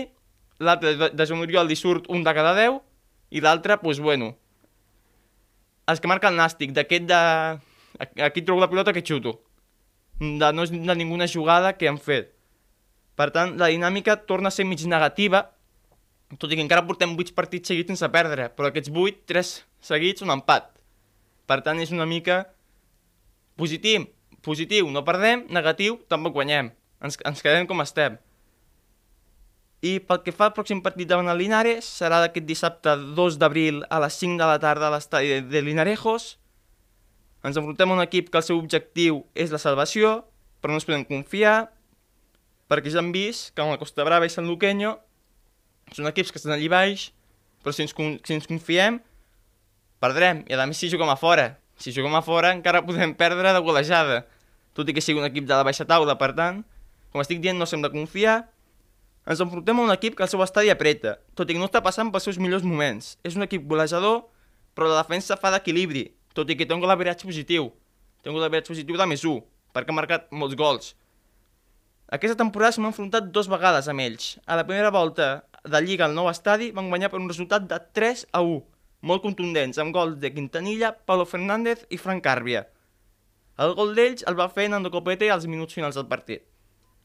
l'altre 0.62 0.94
de, 0.98 1.26
Joan 1.26 1.44
Oriol 1.46 1.70
li 1.70 1.78
surt 1.78 2.10
un 2.12 2.24
de 2.26 2.34
cada 2.34 2.54
10, 2.58 2.80
i 3.32 3.40
l'altre, 3.40 3.78
doncs, 3.80 4.02
bueno, 4.02 4.34
els 5.88 6.02
que 6.02 6.10
marca 6.10 6.30
el 6.30 6.36
Nàstic, 6.38 6.74
d'aquest 6.76 7.08
de... 7.08 7.22
Aquí 8.24 8.42
trobo 8.42 8.60
la 8.60 8.70
pilota 8.70 8.92
que 8.92 9.04
xuto. 9.04 9.38
De, 10.18 10.50
no 10.52 10.64
és 10.66 10.72
de 10.72 10.94
ninguna 10.98 11.28
jugada 11.30 11.74
que 11.78 11.88
han 11.88 11.98
fet. 12.02 12.32
Per 13.18 13.28
tant, 13.34 13.56
la 13.60 13.68
dinàmica 13.72 14.16
torna 14.28 14.50
a 14.50 14.54
ser 14.54 14.66
mig 14.66 14.82
negativa, 14.88 15.44
tot 16.40 16.52
i 16.52 16.56
que 16.56 16.64
encara 16.64 16.84
portem 16.88 17.12
8 17.12 17.34
partits 17.36 17.72
seguits 17.72 17.92
sense 17.92 18.08
perdre, 18.12 18.48
però 18.56 18.70
aquests 18.70 18.92
8, 18.92 19.24
3 19.28 19.52
seguits, 19.92 20.24
un 20.24 20.32
empat. 20.32 20.71
Per 21.48 21.60
tant, 21.66 21.80
és 21.82 21.92
una 21.94 22.06
mica 22.08 22.44
positiu, 23.58 24.06
positiu, 24.42 24.90
no 24.90 25.04
perdem, 25.06 25.46
negatiu, 25.50 25.98
tampoc 26.10 26.36
guanyem. 26.38 26.70
Ens, 27.02 27.18
ens 27.26 27.42
quedem 27.42 27.66
com 27.66 27.82
estem. 27.82 28.18
I 29.82 29.96
pel 30.06 30.20
que 30.22 30.34
fa 30.34 30.46
al 30.46 30.54
pròxim 30.54 30.78
partit 30.82 31.08
davant 31.10 31.26
el 31.26 31.40
Linares, 31.42 31.88
serà 31.98 32.20
d'aquest 32.22 32.46
dissabte 32.46 32.94
2 33.18 33.38
d'abril 33.42 33.82
a 33.90 33.98
les 34.04 34.14
5 34.20 34.38
de 34.38 34.46
la 34.46 34.60
tarda 34.62 34.86
a 34.86 34.94
l'estadi 34.94 35.40
de 35.42 35.62
Linarejos. 35.66 36.36
Ens 37.42 37.58
enfrontem 37.58 37.90
a 37.90 37.96
un 37.98 38.02
equip 38.04 38.30
que 38.30 38.38
el 38.38 38.46
seu 38.46 38.60
objectiu 38.62 39.24
és 39.34 39.50
la 39.50 39.58
salvació, 39.58 40.20
però 40.62 40.70
no 40.70 40.78
ens 40.78 40.86
podem 40.86 41.02
confiar, 41.08 41.72
perquè 42.70 42.92
ja 42.94 43.02
hem 43.02 43.10
vist 43.10 43.50
que 43.56 43.64
amb 43.64 43.74
la 43.74 43.80
Costa 43.80 44.06
Brava 44.06 44.28
i 44.28 44.30
Sant 44.30 44.46
Luqueño 44.46 44.94
són 45.90 46.06
equips 46.08 46.30
que 46.30 46.38
estan 46.38 46.54
allà 46.54 46.70
baix, 46.70 47.10
però 47.66 47.74
si 47.74 47.82
ens, 47.82 47.92
si 47.98 48.36
ens 48.38 48.46
confiem, 48.46 49.00
perdrem. 50.02 50.42
I 50.50 50.58
a 50.58 50.66
més 50.66 50.80
si 50.82 50.90
juguem 50.90 51.10
a 51.12 51.18
fora. 51.18 51.52
Si 51.78 51.94
juguem 51.94 52.14
a 52.18 52.22
fora 52.22 52.52
encara 52.54 52.82
podem 52.84 53.14
perdre 53.16 53.54
de 53.54 53.60
golejada, 53.62 54.22
tot 54.76 54.88
i 54.88 54.94
que 54.96 55.02
sigui 55.04 55.20
un 55.22 55.28
equip 55.28 55.46
de 55.48 55.54
la 55.54 55.64
baixa 55.66 55.86
taula, 55.88 56.16
per 56.18 56.32
tant, 56.36 56.62
com 57.12 57.22
estic 57.22 57.42
dient, 57.44 57.58
no 57.58 57.68
s'hem 57.68 57.82
de 57.84 57.90
confiar, 57.92 58.42
ens 59.28 59.42
enfrontem 59.44 59.78
a 59.78 59.84
un 59.86 59.92
equip 59.94 60.16
que 60.18 60.24
el 60.26 60.30
seu 60.30 60.42
estadi 60.42 60.72
apreta, 60.72 61.18
tot 61.38 61.50
i 61.50 61.54
que 61.54 61.60
no 61.60 61.68
està 61.68 61.82
passant 61.84 62.10
pels 62.10 62.26
seus 62.26 62.40
millors 62.42 62.64
moments. 62.66 63.16
És 63.22 63.36
un 63.38 63.46
equip 63.46 63.66
golejador, 63.70 64.24
però 64.74 64.88
la 64.90 65.02
defensa 65.02 65.38
fa 65.38 65.52
d'equilibri, 65.54 66.08
tot 66.34 66.50
i 66.50 66.56
que 66.58 66.66
té 66.66 66.74
un 66.74 66.82
golaveratge 66.82 67.28
positiu. 67.28 67.70
Té 68.22 68.32
un 68.32 68.38
golaveratge 68.38 68.72
positiu 68.72 68.98
de 68.98 69.06
més 69.06 69.22
1, 69.28 69.38
perquè 69.76 69.94
ha 69.94 69.98
marcat 69.98 70.26
molts 70.34 70.58
gols. 70.58 70.94
Aquesta 72.12 72.36
temporada 72.40 72.74
s'han 72.74 72.90
enfrontat 72.90 73.30
dues 73.32 73.48
vegades 73.48 73.86
amb 73.88 74.02
ells. 74.04 74.34
A 74.44 74.58
la 74.58 74.66
primera 74.68 74.90
volta 74.92 75.44
de 75.64 75.80
Lliga 75.84 76.08
al 76.08 76.16
nou 76.16 76.28
estadi 76.28 76.72
van 76.74 76.90
guanyar 76.90 77.12
per 77.12 77.20
un 77.20 77.30
resultat 77.30 77.68
de 77.70 77.78
3 77.94 78.26
a 78.32 78.42
1, 78.42 78.58
molt 79.02 79.22
contundents, 79.24 79.78
amb 79.82 79.94
gols 79.94 80.16
de 80.22 80.30
Quintanilla, 80.32 80.92
Paulo 81.06 81.26
Fernández 81.26 81.84
i 81.90 81.98
Frank 81.98 82.24
Carbia. 82.24 82.64
El 83.60 83.74
gol 83.76 83.92
d'ells 83.98 84.24
el 84.30 84.38
va 84.38 84.48
fer 84.48 84.68
Nando 84.70 84.90
Copete 84.90 85.28
als 85.30 85.46
minuts 85.50 85.74
finals 85.76 85.98
del 85.98 86.08
partit. 86.08 86.46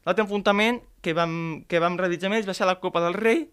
L'altre 0.05 0.23
enfrontament 0.23 0.79
que 1.03 1.13
vam, 1.17 1.65
que 1.67 1.81
vam 1.83 1.97
realitzar 1.99 2.31
més 2.31 2.47
va 2.47 2.55
ser 2.55 2.69
la 2.69 2.77
Copa 2.79 3.01
del 3.03 3.17
Rei, 3.17 3.47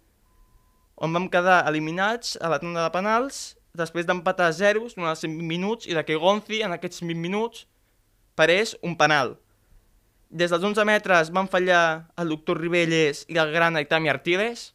on 0.95 1.15
vam 1.17 1.27
quedar 1.31 1.65
eliminats 1.67 2.37
a 2.39 2.51
la 2.53 2.61
tanda 2.63 2.85
de 2.85 2.93
penals 2.95 3.57
després 3.75 4.07
d'empatar 4.07 4.47
a 4.47 4.55
zeros 4.55 4.95
durant 4.95 5.11
els 5.11 5.25
20 5.27 5.43
minuts 5.43 5.89
i 5.91 5.97
de 5.97 6.05
que 6.07 6.19
Gonzi 6.21 6.63
en 6.63 6.77
aquests 6.77 7.03
20 7.03 7.19
minuts 7.19 7.65
parés 8.39 8.77
un 8.83 8.95
penal. 9.01 9.35
Des 10.31 10.51
dels 10.51 10.63
11 10.63 10.87
metres 10.87 11.31
van 11.35 11.51
fallar 11.51 12.11
el 12.19 12.31
doctor 12.31 12.61
Ribelles 12.61 13.25
i 13.29 13.39
el 13.39 13.51
gran 13.55 13.77
Aitami 13.77 14.11
Artiles. 14.11 14.74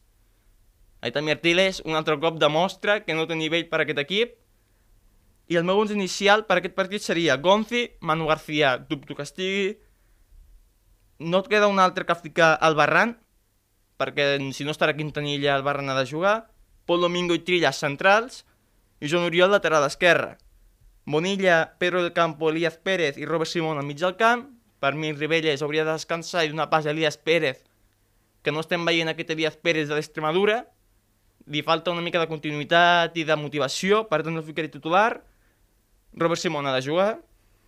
Aitami 1.02 1.32
Artiles 1.32 1.82
un 1.86 1.96
altre 1.96 2.18
cop 2.20 2.40
demostra 2.40 3.00
que 3.06 3.16
no 3.16 3.28
té 3.28 3.38
nivell 3.40 3.70
per 3.72 3.84
aquest 3.84 4.02
equip 4.04 4.36
I 5.50 5.58
el 5.58 5.66
meu 5.66 5.80
11 5.82 5.96
inicial 5.98 6.44
per 6.46 6.60
aquest 6.60 6.76
partit 6.78 7.02
seria 7.02 7.40
Gonzi, 7.42 7.88
Manu 8.06 8.28
García, 8.30 8.78
dubto 8.78 9.16
que 9.18 9.26
estigui. 9.26 9.80
No 11.18 11.42
et 11.42 11.50
queda 11.50 11.72
un 11.72 11.82
altre 11.82 12.06
que 12.06 12.16
ficar 12.16 12.52
al 12.54 12.78
Barran, 12.78 13.16
perquè 13.98 14.38
si 14.54 14.64
no 14.64 14.76
estarà 14.76 14.94
Quintanilla, 14.94 15.56
el 15.58 15.66
Barran 15.66 15.90
ha 15.90 15.98
de 15.98 16.06
jugar. 16.06 16.36
Pol 16.86 17.02
Domingo 17.02 17.34
i 17.34 17.42
Trillas 17.42 17.82
centrals 17.82 18.44
i 19.02 19.10
Joan 19.10 19.26
Oriol 19.26 19.50
lateral 19.50 19.88
esquerre. 19.88 20.38
Bonilla, 21.10 21.74
Pedro 21.82 22.04
del 22.04 22.14
Campo, 22.14 22.52
Elías 22.54 22.78
Pérez 22.78 23.18
i 23.18 23.26
Robert 23.26 23.50
Simón 23.50 23.82
al 23.82 23.90
mig 23.90 23.98
del 23.98 24.16
camp. 24.22 24.52
Per 24.80 24.94
mi, 24.94 25.12
Ribelles 25.18 25.64
hauria 25.66 25.84
de 25.84 25.98
descansar 25.98 26.46
i 26.46 26.54
donar 26.54 26.70
pas 26.70 26.86
a 26.86 26.94
Elías 26.94 27.18
Pérez, 27.18 27.66
que 28.44 28.54
no 28.54 28.62
estem 28.62 28.86
veient 28.86 29.10
aquest 29.10 29.34
Elías 29.34 29.58
Pérez 29.58 29.90
de 29.90 29.98
l'Extremadura. 29.98 30.68
Li 31.50 31.64
falta 31.66 31.90
una 31.92 32.04
mica 32.06 32.22
de 32.22 32.30
continuïtat 32.30 33.16
i 33.18 33.26
de 33.26 33.36
motivació, 33.40 34.04
per 34.10 34.22
tant 34.26 34.36
no 34.38 34.46
ficaré 34.46 34.70
titular. 34.70 35.22
Robert 36.14 36.42
Simón 36.42 36.68
ha 36.70 36.76
de 36.76 36.84
jugar, 36.86 37.16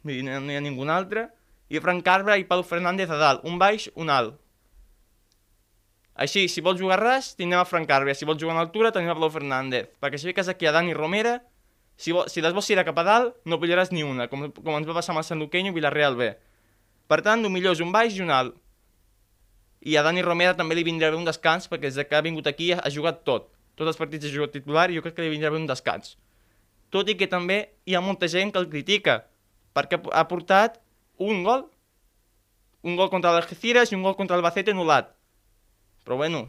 dir, 0.05 0.21
no 0.25 0.51
hi 0.51 0.57
ha 0.57 0.61
ningú 0.61 0.85
altre. 0.89 1.29
I 1.71 1.79
Frank 1.79 2.03
Carbra 2.05 2.37
i 2.37 2.45
Pau 2.45 2.61
Fernández 2.67 3.09
a 3.09 3.17
dalt, 3.17 3.45
un 3.47 3.57
baix, 3.57 3.87
un 3.95 4.11
alt. 4.11 4.35
Així, 6.13 6.47
si 6.51 6.61
vols 6.61 6.81
jugar 6.81 6.99
ras, 6.99 7.31
tindrem 7.35 7.61
a 7.61 7.65
Frank 7.65 7.87
Carbra. 7.87 8.13
Si 8.13 8.27
vols 8.27 8.41
jugar 8.41 8.53
en 8.57 8.61
altura, 8.61 8.91
tenim 8.91 9.09
a 9.09 9.15
Pau 9.17 9.31
Fernández. 9.31 9.87
Perquè 10.03 10.19
si 10.19 10.27
fiques 10.29 10.51
aquí 10.51 10.67
a 10.67 10.73
Dani 10.75 10.93
Romera, 10.93 11.39
si, 11.95 12.11
vol, 12.11 12.27
si 12.29 12.43
les 12.43 12.53
vols 12.53 12.67
tirar 12.67 12.83
cap 12.85 12.99
a 12.99 13.05
dalt, 13.07 13.39
no 13.45 13.57
pillaràs 13.61 13.93
ni 13.95 14.03
una, 14.03 14.27
com, 14.29 14.49
com 14.51 14.77
ens 14.77 14.89
va 14.89 14.97
passar 14.97 15.15
amb 15.15 15.23
el 15.23 15.25
Sant 15.25 15.41
Luqueño 15.41 15.71
i 15.71 15.77
Villarreal 15.79 16.19
B. 16.19 16.33
Per 17.09 17.21
tant, 17.25 17.41
el 17.45 17.53
millor 17.53 17.77
és 17.77 17.81
un 17.81 17.95
baix 17.95 18.19
i 18.19 18.21
un 18.25 18.29
alt. 18.35 18.53
I 19.81 19.97
a 19.97 20.03
Dani 20.05 20.21
Romera 20.21 20.53
també 20.57 20.77
li 20.77 20.85
vindrà 20.85 21.09
bé 21.09 21.17
un 21.17 21.25
descans, 21.25 21.65
perquè 21.71 21.89
des 21.89 22.05
que 22.05 22.17
ha 22.19 22.21
vingut 22.21 22.45
aquí 22.51 22.71
ha, 22.75 22.83
ha 22.83 22.93
jugat 22.93 23.23
tot. 23.25 23.49
Tots 23.81 23.95
els 23.95 23.97
partits 23.97 24.27
ha 24.27 24.29
jugat 24.29 24.51
titular 24.53 24.83
i 24.91 24.97
jo 24.99 25.01
crec 25.01 25.15
que 25.17 25.23
li 25.25 25.31
vindrà 25.31 25.49
bé 25.49 25.57
un 25.57 25.63
descans. 25.65 26.11
Tot 26.93 27.07
i 27.09 27.15
que 27.17 27.25
també 27.25 27.55
hi 27.89 27.95
ha 27.97 28.01
molta 28.05 28.27
gent 28.29 28.51
que 28.53 28.61
el 28.61 28.67
critica, 28.69 29.23
perquè 29.73 29.97
ha 29.97 30.21
portat 30.29 30.77
un 31.17 31.41
gol. 31.47 31.63
Un 32.85 32.99
gol 32.99 33.09
contra 33.09 33.31
l'Algeciras 33.33 33.89
i 33.89 33.97
un 33.97 34.05
gol 34.05 34.13
contra 34.19 34.37
el 34.37 34.45
Bacete 34.45 34.75
anul·lat. 34.75 35.09
Però 36.05 36.19
bueno, 36.21 36.43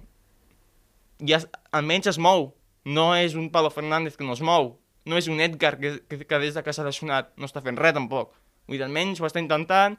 ja 1.24 1.40
almenys 1.72 2.12
es 2.12 2.20
mou. 2.20 2.50
No 2.84 3.14
és 3.16 3.32
un 3.38 3.48
Pablo 3.54 3.72
Fernández 3.72 4.20
que 4.20 4.28
no 4.28 4.36
es 4.36 4.44
mou. 4.44 4.74
No 5.08 5.16
és 5.16 5.32
un 5.32 5.40
Edgar 5.40 5.78
que, 5.80 6.02
que, 6.04 6.20
que 6.28 6.44
des 6.44 6.52
de 6.52 6.62
que 6.66 6.76
s'ha 6.76 6.84
lesionat 6.84 7.32
no 7.40 7.48
està 7.48 7.64
fent 7.64 7.80
res 7.80 7.96
tampoc. 7.96 8.36
Vull 8.68 8.76
dir, 8.76 8.84
almenys 8.84 9.24
ho 9.24 9.28
està 9.30 9.40
intentant, 9.40 9.96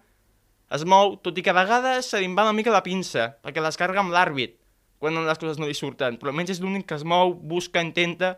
es 0.73 0.85
mou, 0.85 1.17
tot 1.17 1.37
i 1.37 1.43
que 1.45 1.49
a 1.49 1.57
vegades 1.57 2.13
se 2.13 2.21
li 2.21 2.29
va 2.29 2.45
una 2.45 2.53
mica 2.53 2.71
la 2.73 2.85
pinça, 2.85 3.33
perquè 3.41 3.61
les 3.61 3.77
carga 3.77 4.05
amb 4.05 4.13
l'àrbit, 4.13 4.55
quan 5.03 5.19
les 5.27 5.41
coses 5.41 5.59
no 5.59 5.67
li 5.67 5.75
surten. 5.75 6.15
Però 6.19 6.31
almenys 6.31 6.55
és 6.55 6.63
l'únic 6.63 6.87
que 6.87 6.95
es 6.95 7.03
mou, 7.03 7.35
busca, 7.35 7.83
intenta... 7.83 8.37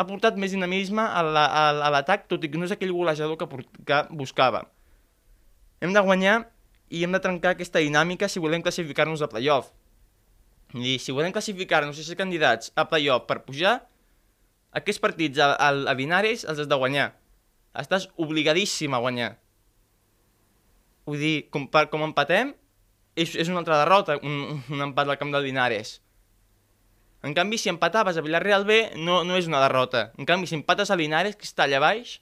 Ha 0.00 0.06
portat 0.08 0.38
més 0.40 0.54
dinamisme 0.54 1.02
a 1.02 1.20
l'atac, 1.92 2.22
tot 2.30 2.44
i 2.46 2.48
que 2.48 2.56
no 2.56 2.64
és 2.64 2.72
aquell 2.72 2.92
golejador 2.94 3.36
que, 3.36 3.46
que 3.84 3.98
buscava. 4.16 4.62
Hem 5.82 5.92
de 5.92 6.00
guanyar 6.06 6.38
i 6.88 7.02
hem 7.04 7.12
de 7.12 7.20
trencar 7.20 7.52
aquesta 7.52 7.82
dinàmica 7.84 8.28
si 8.30 8.40
volem 8.40 8.64
classificar-nos 8.64 9.20
a 9.20 9.28
playoff. 9.28 9.68
I 10.72 10.96
si 11.02 11.12
volem 11.12 11.34
classificar-nos 11.34 11.98
i 12.00 12.06
ser 12.06 12.16
candidats 12.16 12.72
a 12.78 12.86
playoff 12.88 13.26
per 13.28 13.42
pujar, 13.44 13.74
aquests 14.72 15.02
partits 15.02 15.42
a, 15.42 15.52
a, 15.58 15.70
a 15.90 15.94
Binares 15.98 16.46
els 16.46 16.62
has 16.62 16.70
de 16.70 16.78
guanyar. 16.78 17.10
Estàs 17.76 18.08
obligadíssim 18.18 18.94
a 18.94 19.02
guanyar. 19.02 19.34
Vull 21.10 21.20
dir, 21.22 21.36
com, 21.50 21.66
per, 21.70 21.88
com 21.90 22.06
empatem, 22.06 22.54
és, 23.16 23.34
és 23.34 23.48
una 23.50 23.60
altra 23.62 23.80
derrota, 23.82 24.18
un, 24.22 24.60
un 24.70 24.86
empat 24.90 25.08
al 25.08 25.18
camp 25.20 25.32
del 25.34 25.46
Linares. 25.48 25.98
En 27.22 27.34
canvi, 27.36 27.58
si 27.60 27.68
empataves 27.68 28.16
a 28.16 28.24
Villarreal 28.24 28.64
B, 28.64 28.80
no, 28.96 29.20
no 29.28 29.36
és 29.36 29.48
una 29.50 29.60
derrota. 29.60 30.08
En 30.16 30.28
canvi, 30.28 30.48
si 30.48 30.56
empates 30.56 30.90
a 30.90 30.96
Linares, 30.96 31.36
que 31.36 31.44
està 31.44 31.66
allà 31.66 31.82
baix, 31.82 32.16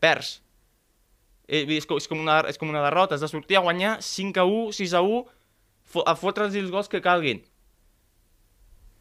perds. 0.00 0.38
Eh, 1.48 1.64
és, 1.64 1.84
és, 1.84 2.08
com 2.08 2.20
una, 2.20 2.40
és 2.48 2.60
com 2.60 2.70
una 2.70 2.84
derrota, 2.84 3.16
has 3.16 3.24
de 3.24 3.28
sortir 3.28 3.58
a 3.58 3.64
guanyar 3.64 3.98
5 4.04 4.40
a 4.40 4.46
1, 4.48 4.72
6 4.80 4.96
a 4.96 5.04
1, 5.04 5.22
a 6.04 6.14
fotre'ls 6.16 6.56
els 6.60 6.72
gols 6.72 6.88
que 6.88 7.04
calguin. 7.04 7.42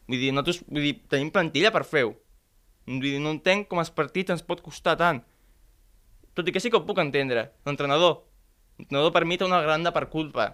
Vull 0.07 0.23
dir, 0.23 0.31
nosaltres 0.31 0.61
vull 0.67 0.85
dir, 0.87 0.95
tenim 1.11 1.31
plantilla 1.35 1.71
per 1.75 1.83
fer-ho. 1.87 2.13
Vull 2.87 3.03
dir, 3.03 3.17
no 3.23 3.35
entenc 3.35 3.67
com 3.71 3.83
els 3.83 3.91
partits 3.91 4.35
ens 4.35 4.43
pot 4.47 4.63
costar 4.63 4.95
tant. 4.99 5.19
Tot 6.35 6.47
i 6.47 6.53
que 6.55 6.61
sí 6.63 6.71
que 6.71 6.79
ho 6.79 6.87
puc 6.87 6.99
entendre. 7.03 7.49
L'entrenador. 7.67 8.21
L'entrenador 8.77 9.13
per 9.13 9.25
mi 9.25 9.37
té 9.37 9.45
una 9.45 9.61
granda 9.65 9.93
per 9.93 10.07
culpa. 10.13 10.51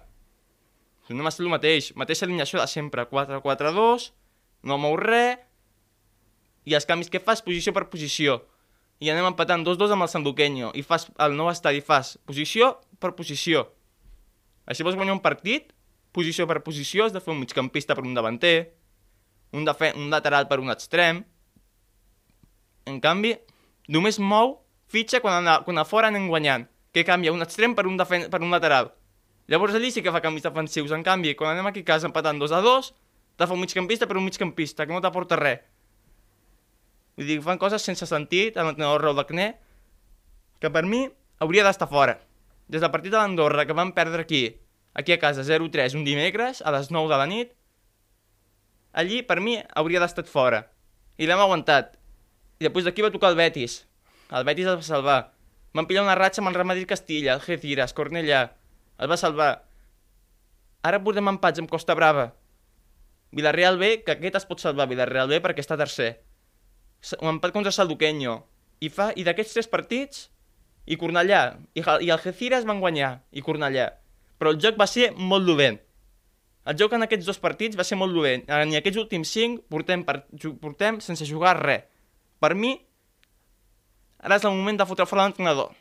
No 1.08 1.22
m'ha 1.22 1.32
el 1.38 1.50
mateix. 1.52 1.92
Mateixa 1.96 2.24
alineació 2.24 2.60
de 2.60 2.66
sempre. 2.66 3.04
4-4-2, 3.10 4.10
no 4.64 4.78
mou 4.80 4.96
res, 4.96 5.42
i 6.64 6.74
els 6.74 6.86
canvis 6.88 7.10
que 7.12 7.20
fas 7.20 7.44
posició 7.44 7.74
per 7.76 7.88
posició. 7.92 8.40
I 9.04 9.10
anem 9.12 9.28
empatant 9.28 9.64
2-2 9.66 9.92
amb 9.92 10.06
el 10.06 10.08
Sanduqueño. 10.08 10.72
I 10.72 10.82
fas 10.82 11.10
el 11.20 11.36
nou 11.36 11.50
estadi, 11.52 11.82
fas 11.84 12.16
posició 12.24 12.78
per 13.00 13.12
posició. 13.18 13.66
Així 14.64 14.86
vols 14.86 14.96
guanyar 14.96 15.18
un 15.18 15.24
partit, 15.24 15.74
posició 16.16 16.48
per 16.48 16.62
posició, 16.64 17.04
has 17.04 17.12
de 17.12 17.20
fer 17.20 17.34
un 17.34 17.42
migcampista 17.42 17.96
per 17.96 18.06
un 18.06 18.14
davanter, 18.16 18.72
un, 19.52 19.68
un 19.68 20.08
lateral 20.10 20.48
per 20.48 20.60
un 20.62 20.72
extrem. 20.72 21.20
En 22.88 23.00
canvi, 23.04 23.34
només 23.92 24.20
mou 24.20 24.62
fitxa 24.88 25.20
quan 25.20 25.48
a, 25.48 25.58
quan 25.66 25.80
a 25.80 25.84
fora 25.84 26.08
anem 26.08 26.30
guanyant, 26.30 26.64
que 26.94 27.02
canvia 27.04 27.32
un 27.34 27.42
extrem 27.42 27.74
per 27.74 27.88
un, 27.90 27.98
defen 27.98 28.28
per 28.30 28.40
un 28.40 28.54
lateral. 28.54 28.92
Llavors 29.50 29.74
allí 29.74 29.90
sí 29.90 30.00
que 30.00 30.12
fa 30.14 30.22
canvis 30.24 30.46
defensius. 30.46 30.94
En 30.94 31.02
canvi, 31.04 31.34
quan 31.36 31.52
anem 31.52 31.66
aquí 31.68 31.82
a 31.82 31.88
casa 31.90 32.06
empatant 32.08 32.38
2 32.40 32.54
a 32.54 32.60
2, 32.64 32.92
te 33.36 33.48
fa 33.50 33.56
un 33.56 33.60
migcampista 33.60 34.06
per 34.06 34.16
un 34.16 34.24
migcampista, 34.24 34.86
que 34.86 34.94
no 34.94 35.02
t'aporta 35.02 35.36
res. 35.36 35.64
Vull 37.18 37.28
dir, 37.28 37.40
fan 37.42 37.58
coses 37.58 37.82
sense 37.82 38.06
sentit 38.06 38.56
amb 38.56 38.70
l'entrenador 38.70 39.02
Raúl 39.02 39.18
Lacné, 39.18 39.50
que 40.62 40.70
per 40.70 40.84
mi 40.86 41.02
hauria 41.42 41.66
d'estar 41.66 41.90
fora. 41.90 42.16
Des 42.70 42.80
del 42.80 42.94
partit 42.94 43.12
de 43.12 43.18
l'Andorra, 43.18 43.66
que 43.66 43.76
van 43.76 43.92
perdre 43.92 44.22
aquí, 44.22 44.46
aquí 44.94 45.12
a 45.12 45.18
casa 45.18 45.44
0-3 45.44 45.98
un 45.98 46.06
dimecres, 46.06 46.62
a 46.62 46.72
les 46.72 46.90
9 46.94 47.10
de 47.10 47.18
la 47.18 47.26
nit, 47.26 47.52
allí, 48.94 49.22
per 49.26 49.40
mi, 49.42 49.58
hauria 49.74 50.00
d'estar 50.00 50.24
fora. 50.30 50.64
I 51.18 51.26
l'hem 51.26 51.42
aguantat. 51.42 51.98
I 52.62 52.70
després 52.70 52.86
d'aquí 52.86 53.02
va 53.02 53.12
tocar 53.14 53.34
el 53.34 53.38
Betis. 53.38 53.82
El 54.30 54.46
Betis 54.46 54.70
el 54.70 54.78
va 54.78 54.86
salvar. 54.86 55.20
Van 55.74 55.88
pillar 55.90 56.04
una 56.06 56.14
ratxa 56.14 56.40
amb 56.40 56.52
el 56.52 56.54
Real 56.54 56.68
Madrid 56.70 56.86
Castilla, 56.86 57.34
el 57.34 57.42
Geciras, 57.42 57.94
Cornellà. 57.98 58.44
El 59.02 59.10
va 59.10 59.18
salvar. 59.18 59.50
Ara 60.86 61.00
portem 61.02 61.32
empats 61.32 61.58
amb 61.58 61.70
Costa 61.70 61.96
Brava. 61.98 62.28
Villarreal 63.34 63.80
B, 63.80 64.04
que 64.06 64.14
aquest 64.14 64.38
es 64.38 64.46
pot 64.46 64.62
salvar, 64.62 64.86
Villarreal 64.86 65.32
B, 65.32 65.40
perquè 65.42 65.64
està 65.64 65.74
tercer. 65.80 66.12
Un 67.18 67.34
empat 67.34 67.50
contra 67.56 67.74
Salduqueño. 67.74 68.36
I 68.86 68.90
fa 68.94 69.08
i 69.18 69.24
d'aquests 69.26 69.56
tres 69.56 69.70
partits, 69.72 70.28
i 70.86 70.98
Cornellà, 71.00 71.42
i, 71.74 71.82
i 71.82 72.12
el 72.12 72.22
Geciras 72.22 72.68
van 72.68 72.78
guanyar, 72.84 73.16
i 73.34 73.42
Cornellà. 73.42 73.88
Però 74.38 74.54
el 74.54 74.60
joc 74.62 74.78
va 74.78 74.86
ser 74.86 75.10
molt 75.16 75.48
dolent. 75.48 75.80
El 76.70 76.78
joc 76.80 76.94
en 76.96 77.04
aquests 77.04 77.26
dos 77.26 77.42
partits 77.42 77.76
va 77.76 77.84
ser 77.84 77.98
molt 77.98 78.14
dolent. 78.14 78.46
En 78.46 78.78
aquests 78.78 79.02
últims 79.02 79.34
cinc 79.34 79.66
portem, 79.72 80.06
per, 80.06 80.22
portem 80.62 81.02
sense 81.02 81.26
jugar 81.26 81.58
res. 81.58 81.90
Per 82.38 82.54
mi, 82.54 82.76
ara 84.24 84.38
és 84.40 84.44
el 84.48 84.56
moment 84.56 84.80
de 84.80 84.86
fotre 84.88 85.06
fora 85.06 85.26
l'entrenador. 85.26 85.74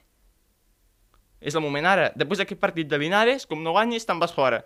És 1.39 1.55
el 1.55 1.63
moment 1.63 1.88
ara. 1.88 2.09
Després 2.15 2.39
d'aquest 2.39 2.59
partit 2.59 2.88
de 2.88 3.00
Linares, 3.00 3.47
com 3.47 3.63
no 3.63 3.73
guanyis, 3.75 4.05
te'n 4.07 4.19
vas 4.19 4.35
fora. 4.35 4.62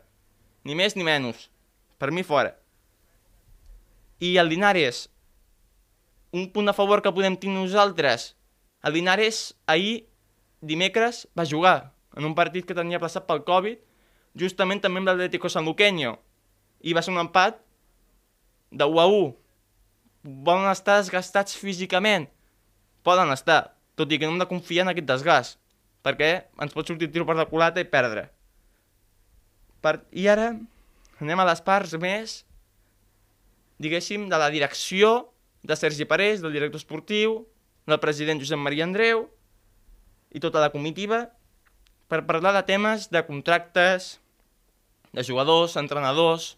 Ni 0.66 0.76
més 0.78 0.98
ni 0.98 1.06
menys. 1.06 1.48
Per 1.98 2.10
mi 2.14 2.26
fora. 2.26 2.56
I 4.22 4.36
el 4.42 4.50
Linares, 4.50 5.08
un 6.34 6.50
punt 6.54 6.70
a 6.70 6.76
favor 6.78 7.02
que 7.06 7.14
podem 7.14 7.38
tenir 7.38 7.58
nosaltres, 7.58 8.32
el 8.86 8.98
Linares 8.98 9.56
ahir, 9.70 10.08
dimecres, 10.62 11.26
va 11.38 11.46
jugar 11.46 11.94
en 12.18 12.26
un 12.26 12.34
partit 12.38 12.66
que 12.66 12.78
tenia 12.78 13.02
plaçat 13.02 13.26
pel 13.30 13.44
Covid, 13.46 13.82
justament 14.38 14.82
també 14.82 15.02
amb 15.02 15.10
l'Atlético 15.10 15.50
Sanluqueño, 15.54 16.16
i 16.82 16.94
va 16.94 17.02
ser 17.06 17.14
un 17.14 17.22
empat 17.22 17.62
de 18.70 18.86
1 18.86 19.02
a 19.02 19.06
1. 19.10 19.30
Volen 20.46 20.70
estar 20.72 20.98
desgastats 21.02 21.58
físicament? 21.58 22.28
Poden 23.08 23.32
estar, 23.32 23.62
tot 23.96 24.12
i 24.12 24.20
que 24.20 24.28
no 24.28 24.36
hem 24.36 24.42
de 24.42 24.50
confiar 24.50 24.84
en 24.84 24.92
aquest 24.92 25.08
desgast. 25.08 25.60
Perquè 26.04 26.32
ens 26.64 26.76
pot 26.76 26.88
sortir 26.88 27.08
tiro 27.12 27.28
per 27.28 27.38
la 27.40 27.48
culata 27.48 27.80
i 27.80 27.88
perdre. 27.88 28.28
Per... 29.84 30.02
I 30.12 30.28
ara 30.28 30.52
anem 31.24 31.40
a 31.40 31.48
les 31.48 31.64
parts 31.64 31.96
més, 32.02 32.42
diguéssim, 33.80 34.28
de 34.30 34.40
la 34.40 34.52
direcció 34.54 35.30
de 35.64 35.76
Sergi 35.80 36.06
Parés, 36.10 36.44
del 36.44 36.54
director 36.56 36.82
esportiu, 36.82 37.40
del 37.88 38.00
president 38.04 38.44
Josep 38.44 38.60
Maria 38.60 38.86
Andreu 38.86 39.26
i 40.36 40.42
tota 40.44 40.60
la 40.60 40.70
comitiva 40.74 41.24
per 42.12 42.26
parlar 42.28 42.54
de 42.56 42.64
temes 42.68 43.08
de 43.12 43.24
contractes, 43.28 44.18
de 45.16 45.24
jugadors, 45.24 45.80
entrenadors... 45.80 46.56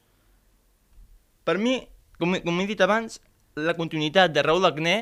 Per 1.47 1.55
mi, 1.57 1.79
com, 2.21 2.35
com 2.45 2.59
he 2.61 2.65
dit 2.69 2.81
abans, 2.83 3.15
la 3.57 3.73
continuïtat 3.73 4.29
de 4.29 4.43
Raúl 4.45 4.67
Agné 4.67 4.97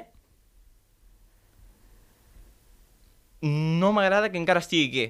no 3.41 3.93
m'agrada 3.93 4.31
que 4.31 4.39
encara 4.39 4.63
estigui 4.63 4.87
aquí. 4.89 5.07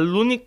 L'únic 0.00 0.46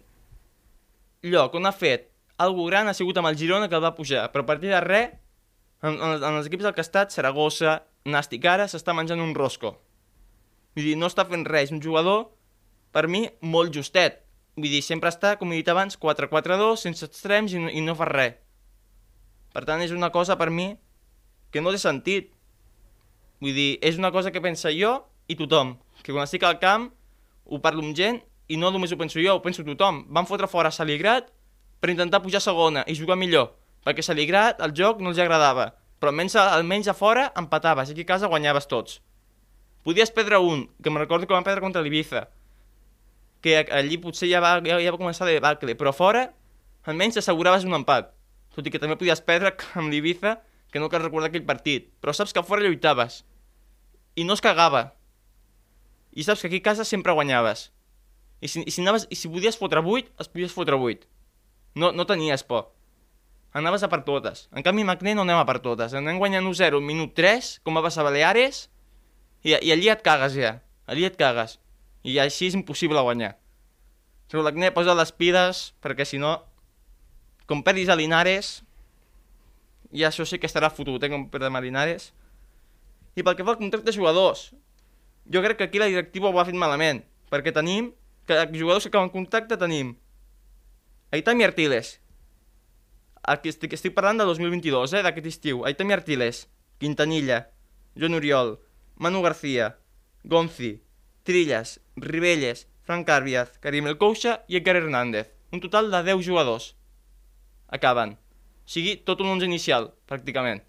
lloc 1.23 1.55
on 1.55 1.67
ha 1.67 1.73
fet 1.75 2.09
algo 2.37 2.65
gran 2.65 2.87
ha 2.87 2.93
sigut 2.97 3.17
amb 3.17 3.29
el 3.29 3.37
Girona 3.37 3.69
que 3.69 3.77
el 3.77 3.83
va 3.83 3.95
pujar, 3.95 4.27
però 4.33 4.43
a 4.43 4.49
partir 4.49 4.71
de 4.71 4.79
res, 4.83 5.15
en, 5.83 5.95
en, 5.95 6.15
en 6.19 6.37
els 6.37 6.47
equips 6.49 6.65
del 6.65 6.73
que 6.75 6.81
ha 6.81 6.87
estat, 6.87 7.13
Saragossa, 7.13 7.81
Nàstic 8.09 8.45
ara 8.49 8.67
s'està 8.67 8.95
menjant 8.95 9.21
un 9.23 9.33
rosco. 9.35 9.75
Vull 10.75 10.89
dir, 10.89 10.95
no 10.99 11.07
està 11.07 11.25
fent 11.29 11.45
res. 11.47 11.71
Un 11.71 11.81
jugador, 11.83 12.31
per 12.95 13.05
mi, 13.07 13.27
molt 13.41 13.75
justet. 13.75 14.21
Vull 14.57 14.71
dir, 14.73 14.81
sempre 14.85 15.11
està, 15.13 15.35
com 15.39 15.51
he 15.51 15.59
dit 15.61 15.69
abans, 15.71 15.97
4-4-2, 15.99 16.83
sense 16.83 17.05
extrems 17.05 17.53
i 17.53 17.61
no, 17.61 17.71
i 17.71 17.83
no 17.85 17.95
fa 17.99 18.09
res. 18.09 18.39
Per 19.53 19.63
tant, 19.69 19.83
és 19.85 19.93
una 19.93 20.09
cosa 20.11 20.35
per 20.39 20.49
mi 20.49 20.73
que 21.53 21.61
no 21.61 21.71
té 21.71 21.79
sentit. 21.81 22.31
Vull 23.43 23.53
dir, 23.53 23.71
és 23.85 23.99
una 24.01 24.11
cosa 24.11 24.33
que 24.33 24.41
pensa 24.41 24.73
jo 24.73 24.97
i 25.33 25.39
tothom. 25.39 25.75
Que 26.03 26.13
quan 26.13 26.27
estic 26.27 26.45
al 26.47 26.59
camp 26.61 26.91
ho 27.45 27.59
parlo 27.63 27.83
amb 27.83 27.97
gent 27.97 28.21
i 28.51 28.57
no 28.59 28.71
només 28.71 28.91
ho 28.93 28.99
penso 28.99 29.21
jo, 29.21 29.37
ho 29.37 29.43
penso 29.43 29.65
tothom. 29.65 30.03
Van 30.13 30.27
fotre 30.29 30.49
fora 30.51 30.71
Saligrat 30.71 31.31
per 31.83 31.91
intentar 31.91 32.21
pujar 32.23 32.39
a 32.39 32.45
segona 32.45 32.85
i 32.87 32.95
jugar 32.95 33.17
millor, 33.19 33.51
perquè 33.83 34.05
Saligrat 34.05 34.61
el 34.63 34.75
joc 34.77 35.01
no 35.03 35.11
els 35.11 35.19
agradava, 35.19 35.73
però 35.99 36.13
almenys, 36.13 36.37
almenys 36.39 36.87
a 36.91 36.95
fora 36.95 37.29
empataves 37.39 37.89
i 37.89 37.95
aquí 37.95 38.05
a 38.05 38.11
casa 38.13 38.29
guanyaves 38.31 38.69
tots. 38.71 39.01
Podies 39.83 40.13
perdre 40.15 40.39
un, 40.39 40.69
que 40.79 40.91
me'n 40.91 41.03
recordo 41.03 41.27
que 41.27 41.35
vam 41.35 41.43
perdre 41.43 41.63
contra 41.65 41.83
l'Ibiza, 41.83 42.29
que 43.43 43.57
allí 43.75 43.97
potser 43.99 44.29
ja 44.31 44.39
va, 44.39 44.55
ja, 44.63 44.79
ja 44.79 44.95
va 44.95 44.99
començar 45.01 45.27
de 45.27 45.35
debacle, 45.35 45.75
però 45.75 45.91
fora 45.91 46.29
almenys 46.87 47.19
asseguraves 47.19 47.67
un 47.67 47.75
empat, 47.75 48.13
tot 48.55 48.67
i 48.67 48.71
que 48.71 48.79
també 48.79 48.95
podies 48.95 49.19
perdre 49.23 49.51
amb 49.79 49.91
l'Ibiza, 49.91 50.37
que 50.71 50.79
no 50.79 50.87
cal 50.89 51.03
recordar 51.03 51.27
aquell 51.29 51.43
partit, 51.45 51.91
però 51.99 52.15
saps 52.15 52.31
que 52.33 52.47
fora 52.47 52.63
lluitaves, 52.63 53.25
i 54.15 54.23
no 54.23 54.39
es 54.39 54.41
cagava, 54.41 54.93
i 56.13 56.25
saps 56.25 56.41
que 56.41 56.49
aquí 56.51 56.61
a 56.61 56.67
casa 56.69 56.85
sempre 56.85 57.13
guanyaves, 57.13 57.71
i 58.43 58.49
si, 58.51 58.63
i 58.67 58.71
si, 58.71 58.81
anaves, 58.83 59.07
i 59.09 59.15
si 59.15 59.31
podies 59.31 59.57
fotre 59.59 59.81
8, 59.81 60.15
es 60.19 60.29
podies 60.29 60.53
fotre 60.55 60.75
8, 60.75 61.07
no, 61.79 61.91
no 61.95 62.05
tenies 62.05 62.43
por. 62.43 62.71
Anaves 63.53 63.85
a 63.85 63.89
per 63.89 64.01
totes. 64.05 64.47
En 64.51 64.65
canvi, 64.65 64.83
Macné 64.83 65.13
no 65.13 65.21
anem 65.21 65.37
a 65.37 65.45
per 65.45 65.59
totes. 65.61 65.93
Anem 65.93 66.17
guanyant 66.17 66.47
1-0 66.49 66.79
minut 66.81 67.13
3, 67.13 67.59
com 67.61 67.77
va 67.77 67.83
passar 67.85 68.01
a 68.01 68.07
Baleares, 68.07 68.65
i, 69.45 69.53
i 69.53 69.73
allí 69.73 69.91
et 69.93 70.01
cagues 70.05 70.33
ja. 70.33 70.55
Allí 70.89 71.05
et 71.05 71.17
cagues. 71.19 71.59
I 72.03 72.17
així 72.23 72.49
és 72.49 72.57
impossible 72.57 73.01
guanyar. 73.05 73.35
Però 74.33 74.41
l'Acné 74.41 74.71
posa 74.73 74.95
les 74.97 75.13
pides, 75.13 75.67
perquè 75.85 76.07
si 76.09 76.17
no, 76.17 76.33
com 77.45 77.61
perdis 77.61 77.91
a 77.93 77.97
Linares, 77.99 78.63
i 79.93 80.01
això 80.07 80.25
sí 80.25 80.39
que 80.41 80.49
estarà 80.49 80.71
fotut, 80.73 81.05
eh, 81.05 81.11
com 81.13 81.27
perdem 81.29 81.53
a 81.53 81.61
Linares. 81.61 82.09
I 83.13 83.21
pel 83.21 83.37
que 83.37 83.45
fa 83.45 83.53
al 83.53 83.61
contracte 83.61 83.91
de 83.91 83.95
jugadors, 83.95 84.47
jo 85.31 85.41
crec 85.41 85.57
que 85.57 85.67
aquí 85.69 85.79
la 85.79 85.91
directiva 85.91 86.29
ho 86.29 86.39
ha 86.39 86.45
fet 86.45 86.57
malament, 86.57 87.03
perquè 87.31 87.53
tenim, 87.55 87.91
que 88.27 88.39
jugadors 88.55 88.85
que 88.85 88.91
acaben 88.93 89.11
contracte 89.11 89.57
tenim 89.59 89.97
Aitami 91.13 91.43
Artiles. 91.43 91.99
Aquí 93.21 93.51
estic, 93.51 93.75
estic 93.77 93.93
parlant 93.93 94.17
de 94.17 94.25
2022, 94.25 94.95
eh, 94.97 95.01
d'aquest 95.05 95.27
estiu. 95.29 95.59
Aitami 95.69 95.93
Artiles, 95.93 96.47
Quintanilla, 96.81 97.51
Joan 97.93 98.17
Oriol, 98.17 98.55
Manu 98.97 99.21
García, 99.21 99.77
Gonzi, 100.23 100.81
Trillas, 101.21 101.79
Ribelles, 101.95 102.65
Frank 102.81 103.05
Carviaz, 103.05 103.59
Karim 103.59 103.87
El 103.87 103.99
Coucha 103.99 104.41
i 104.47 104.57
Edgar 104.57 104.75
Hernández. 104.75 105.29
Un 105.51 105.61
total 105.61 105.91
de 105.91 106.01
10 106.01 106.25
jugadors. 106.25 106.75
Acaben. 107.67 108.17
O 108.65 108.65
sigui, 108.65 108.97
tot 108.97 109.21
un 109.21 109.29
11 109.37 109.45
inicial, 109.45 109.91
pràcticament. 110.09 110.63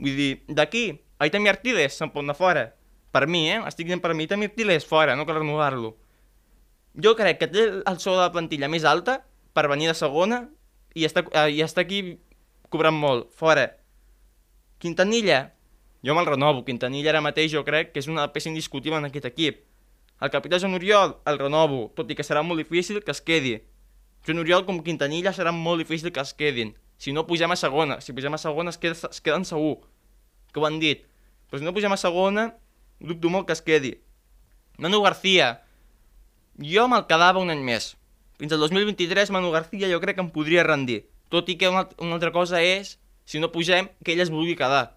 Vull 0.00 0.16
dir, 0.16 0.32
d'aquí, 0.48 1.02
Aitami 1.22 1.50
Artiles 1.52 1.96
se'n 1.98 2.10
pot 2.10 2.24
anar 2.24 2.36
fora. 2.38 2.68
Per 3.12 3.26
mi, 3.28 3.46
eh? 3.50 3.60
Estic 3.68 3.86
dient 3.86 4.02
per 4.02 4.14
mi, 4.14 4.26
Aitami 4.26 4.50
Artiles 4.50 4.88
fora, 4.88 5.16
no 5.16 5.26
cal 5.28 5.40
renovar-lo 5.42 5.96
jo 6.94 7.14
crec 7.16 7.38
que 7.40 7.48
té 7.48 7.64
el 7.72 7.98
sou 8.00 8.16
de 8.16 8.22
la 8.22 8.32
plantilla 8.32 8.68
més 8.68 8.84
alta 8.84 9.22
per 9.56 9.68
venir 9.70 9.88
de 9.88 9.96
segona 9.96 10.44
i 10.94 11.06
està, 11.08 11.24
eh, 11.24 11.48
i 11.56 11.62
està 11.64 11.82
aquí 11.84 12.18
cobrant 12.68 12.96
molt, 12.96 13.30
fora. 13.36 13.70
Quintanilla, 14.80 15.52
jo 16.04 16.14
me'l 16.14 16.28
renovo. 16.28 16.64
Quintanilla 16.64 17.12
ara 17.12 17.22
mateix 17.24 17.52
jo 17.52 17.64
crec 17.64 17.92
que 17.92 18.00
és 18.00 18.08
una 18.08 18.26
peça 18.32 18.50
indiscutible 18.50 18.98
en 18.98 19.08
aquest 19.08 19.28
equip. 19.28 19.62
El 20.22 20.30
capità 20.30 20.58
Joan 20.60 20.74
Oriol 20.74 21.16
el 21.26 21.38
renovo, 21.38 21.90
tot 21.96 22.10
i 22.10 22.16
que 22.16 22.26
serà 22.26 22.42
molt 22.42 22.60
difícil 22.60 23.02
que 23.02 23.10
es 23.10 23.20
quedi. 23.20 23.56
Joan 24.26 24.42
Oriol 24.42 24.66
com 24.66 24.82
Quintanilla 24.82 25.32
serà 25.32 25.52
molt 25.52 25.82
difícil 25.82 26.12
que 26.12 26.20
es 26.20 26.34
quedin. 26.34 26.76
Si 26.98 27.12
no 27.12 27.26
pugem 27.26 27.50
a 27.50 27.56
segona, 27.56 28.00
si 28.00 28.12
pugem 28.12 28.34
a 28.34 28.38
segona 28.38 28.70
es, 28.70 28.78
queda, 28.78 28.94
es 29.10 29.20
queden 29.20 29.44
segur, 29.44 29.80
que 30.52 30.60
ho 30.60 30.66
han 30.66 30.78
dit. 30.78 31.08
Però 31.52 31.60
si 31.60 31.66
no 31.68 31.74
pugem 31.76 31.92
a 31.92 31.98
segona, 32.00 32.46
dubto 32.96 33.28
molt 33.28 33.44
que 33.44 33.52
es 33.52 33.60
quedi. 33.60 33.90
Manu 34.80 35.02
García, 35.04 35.50
jo 36.56 36.86
me'l 36.88 37.04
quedava 37.10 37.42
un 37.44 37.52
any 37.52 37.60
més. 37.60 37.90
Fins 38.40 38.54
al 38.56 38.62
2023 38.64 39.28
Manu 39.36 39.50
García 39.52 39.90
jo 39.90 39.98
crec 40.00 40.16
que 40.16 40.24
em 40.24 40.30
podria 40.32 40.64
rendir. 40.64 41.02
Tot 41.28 41.50
i 41.52 41.58
que 41.60 41.68
una, 41.68 41.82
una 42.00 42.16
altra 42.16 42.32
cosa 42.32 42.62
és, 42.64 42.94
si 43.28 43.36
no 43.36 43.52
pugem, 43.52 43.90
que 44.00 44.14
ell 44.16 44.24
es 44.24 44.32
vulgui 44.32 44.56
quedar. 44.56 44.94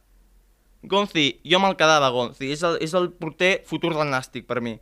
Gonzi, 0.88 1.42
jo 1.44 1.60
me'l 1.60 1.76
quedava, 1.76 2.08
Gonzi. 2.16 2.54
És 2.56 2.64
el, 2.64 2.80
és 2.80 2.96
el 2.96 3.10
porter 3.20 3.58
futur 3.68 3.92
del 3.92 4.08
Nàstic 4.16 4.48
per 4.48 4.62
mi. 4.64 4.78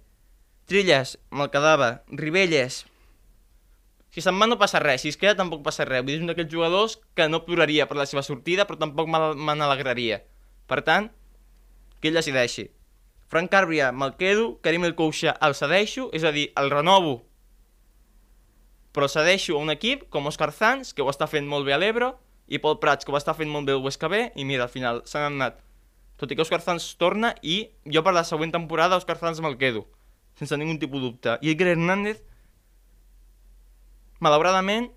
Trilles, 0.69 1.15
me'l 1.33 1.49
quedava. 1.49 2.03
Ribelles, 2.21 2.83
si 4.13 4.21
se'n 4.21 4.37
va 4.37 4.45
no 4.45 4.59
passa 4.61 4.77
res, 4.77 5.01
si 5.01 5.09
es 5.09 5.17
queda 5.17 5.33
tampoc 5.41 5.65
passa 5.65 5.89
res. 5.89 6.05
Vull 6.05 6.13
dir, 6.13 6.21
és 6.21 6.27
un 6.27 6.29
d'aquells 6.29 6.53
jugadors 6.53 6.99
que 7.17 7.25
no 7.33 7.41
ploraria 7.49 7.89
per 7.89 7.97
la 7.97 8.05
seva 8.05 8.21
sortida, 8.21 8.69
però 8.69 8.77
tampoc 8.77 9.09
me 9.09 9.57
n'alegraria. 9.57 10.21
Per 10.69 10.83
tant, 10.85 11.09
que 12.03 12.11
ell 12.11 12.19
decideixi. 12.19 12.67
Frank 13.31 13.49
Carbria 13.49 13.93
me'l 13.95 14.17
quedo, 14.19 14.57
Karim 14.61 14.83
El 14.83 14.97
Coucha 14.99 15.37
el 15.41 15.55
cedeixo, 15.55 16.09
és 16.13 16.27
a 16.27 16.33
dir, 16.35 16.49
el 16.59 16.67
renovo, 16.69 17.21
però 18.93 19.07
cedeixo 19.09 19.55
a 19.57 19.63
un 19.63 19.73
equip 19.73 20.05
com 20.13 20.27
Òscar 20.29 20.51
Zans, 20.53 20.93
que 20.93 21.01
ho 21.01 21.09
està 21.09 21.25
fent 21.31 21.47
molt 21.49 21.65
bé 21.65 21.73
a 21.73 21.79
l'Ebro, 21.81 22.11
i 22.45 22.59
Pol 22.61 22.77
Prats, 22.83 23.07
que 23.07 23.11
ho 23.11 23.17
està 23.17 23.33
fent 23.33 23.49
molt 23.49 23.65
bé 23.65 23.73
al 23.73 23.81
Huesca 23.81 24.09
B, 24.11 24.27
i 24.37 24.45
mira, 24.45 24.67
al 24.67 24.73
final 24.73 25.01
s'han 25.09 25.31
anat. 25.31 25.63
Tot 26.21 26.29
i 26.29 26.37
que 26.37 26.45
Òscar 26.45 26.61
Zans 26.61 26.91
torna, 27.01 27.33
i 27.41 27.71
jo 27.89 28.03
per 28.05 28.13
la 28.13 28.21
següent 28.27 28.53
temporada 28.53 28.99
Òscar 29.01 29.17
Zans 29.17 29.41
me'l 29.41 29.57
quedo, 29.57 29.87
sense 30.37 30.59
ningú 30.61 30.77
tipus 30.77 31.01
de 31.01 31.07
dubte. 31.07 31.37
I 31.41 31.55
Edgar 31.55 31.71
Hernández, 31.73 32.21
malauradament, 34.21 34.91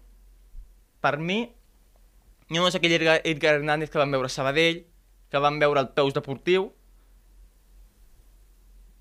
per 1.01 1.16
mi, 1.16 1.47
no 2.53 2.69
és 2.69 2.77
aquell 2.77 2.99
Edgar 3.01 3.57
Hernández 3.57 3.88
que 3.88 4.03
vam 4.03 4.12
veure 4.12 4.29
a 4.29 4.37
Sabadell, 4.37 4.85
que 5.33 5.40
vam 5.40 5.57
veure 5.62 5.81
al 5.81 5.95
Peus 5.97 6.12
Deportiu, 6.12 6.75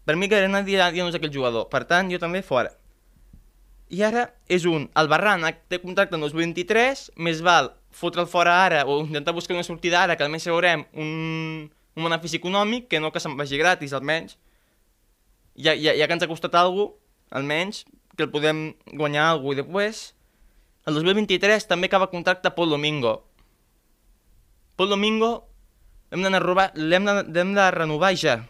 per 0.05 0.15
mi 0.15 0.29
Garena 0.29 0.61
ja, 0.67 0.91
ja 0.93 1.03
no 1.03 1.09
és 1.09 1.17
aquell 1.17 1.33
jugador. 1.33 1.67
Per 1.69 1.83
tant, 1.89 2.11
jo 2.13 2.19
també 2.21 2.43
fora. 2.45 2.71
I 3.89 4.01
ara 4.05 4.27
és 4.49 4.65
un, 4.65 4.87
el 4.97 5.09
Barran 5.09 5.45
té 5.69 5.79
contracte 5.81 6.17
en 6.17 6.23
2023, 6.25 7.09
més 7.21 7.41
val 7.45 7.71
fotre'l 7.95 8.27
fora 8.27 8.55
ara 8.65 8.83
o 8.85 8.99
intentar 9.03 9.33
buscar 9.33 9.55
una 9.55 9.63
sortida 9.63 10.01
ara 10.03 10.17
que 10.17 10.25
almenys 10.25 10.47
veurem 10.49 10.83
un, 10.93 11.69
un 11.95 12.07
benefici 12.07 12.41
econòmic 12.41 12.89
que 12.91 12.99
no 12.99 13.11
que 13.13 13.21
se'n 13.23 13.37
vagi 13.37 13.59
gratis, 13.61 13.93
almenys. 13.93 14.37
Ja, 15.55 15.73
ja, 15.73 15.93
ja 15.95 16.07
que 16.07 16.17
ens 16.17 16.25
ha 16.25 16.29
costat 16.29 16.57
alguna 16.59 16.91
cosa, 16.91 17.01
almenys, 17.39 17.85
que 18.17 18.25
el 18.25 18.31
podem 18.33 18.73
guanyar 18.93 19.29
alguna 19.31 19.55
cosa. 19.55 19.61
I 19.61 19.63
després, 19.63 20.01
el 20.85 20.99
2023 20.99 21.69
també 21.69 21.89
acaba 21.89 22.11
contracte 22.11 22.51
Pol 22.57 22.69
Domingo. 22.69 23.15
Pol 24.75 24.91
Domingo 24.91 25.31
l'hem 26.11 27.07
de, 27.07 27.15
de, 27.31 27.45
de 27.55 27.71
renovar 27.73 28.11
ja 28.19 28.41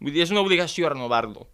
Vull 0.00 0.14
dir, 0.14 0.24
és 0.24 0.32
una 0.32 0.40
obligació 0.40 0.88
renovar-lo. 0.88 1.46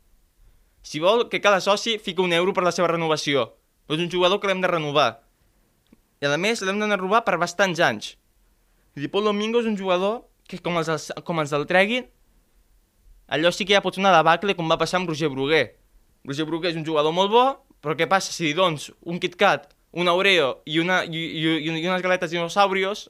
Si 0.87 1.01
vol 1.03 1.27
que 1.31 1.41
cada 1.43 1.59
soci 1.61 1.97
fica 1.99 2.23
un 2.23 2.33
euro 2.33 2.55
per 2.55 2.63
la 2.63 2.73
seva 2.75 2.93
renovació, 2.93 3.49
és 3.91 3.99
un 3.99 4.11
jugador 4.11 4.39
que 4.39 4.47
l'hem 4.47 4.63
de 4.63 4.71
renovar. 4.71 5.09
I 6.23 6.31
a 6.31 6.39
més 6.39 6.63
l'hem 6.63 6.79
de 6.79 6.87
renovar 6.87 7.25
per 7.27 7.41
bastants 7.43 7.83
anys. 7.83 8.15
Vull 8.95 9.05
dir, 9.05 9.11
Pol 9.11 9.27
Domingo 9.27 9.61
és 9.61 9.67
un 9.67 9.77
jugador 9.77 10.23
que 10.47 10.61
com 10.63 10.79
els, 10.79 11.11
com 11.27 11.43
els 11.43 11.53
el 11.59 11.67
treguin, 11.67 12.07
allò 13.27 13.51
sí 13.51 13.67
que 13.67 13.75
ja 13.75 13.83
pot 13.83 13.99
ser 13.99 14.05
una 14.05 14.15
debacle 14.15 14.55
com 14.55 14.71
va 14.71 14.79
passar 14.79 15.01
amb 15.01 15.11
Roger 15.11 15.29
Bruguer. 15.33 15.67
Roger 16.25 16.47
Bruguer 16.47 16.71
és 16.71 16.79
un 16.79 16.87
jugador 16.87 17.13
molt 17.13 17.35
bo, 17.35 17.45
però 17.83 17.99
què 17.99 18.07
passa 18.07 18.31
si 18.33 18.55
doncs 18.55 18.93
un 19.03 19.19
KitKat, 19.23 19.73
un 19.99 20.09
Oreo 20.13 20.61
i, 20.65 20.79
una, 20.79 21.03
i, 21.05 21.19
i, 21.19 21.45
i 21.67 21.71
unes 21.89 22.03
galetes 22.05 22.31
dinosaurios 22.31 23.09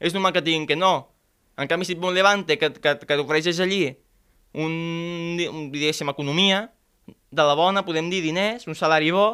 és 0.00 0.12
normal 0.12 0.34
que 0.36 0.44
diguin 0.44 0.66
que 0.68 0.76
no. 0.76 1.08
En 1.56 1.68
canvi, 1.70 1.88
si 1.88 1.96
et 1.96 2.02
un 2.04 2.12
Levante 2.12 2.58
que, 2.60 2.74
que, 2.76 2.98
que 3.00 3.16
t'ofereixes 3.16 3.60
allí 3.64 3.96
un, 4.56 5.36
un, 5.50 5.66
diguéssim, 5.72 6.08
economia 6.10 6.66
de 7.06 7.44
la 7.44 7.54
bona, 7.58 7.84
podem 7.86 8.08
dir 8.10 8.22
diners, 8.24 8.66
un 8.66 8.78
salari 8.78 9.12
bo, 9.14 9.26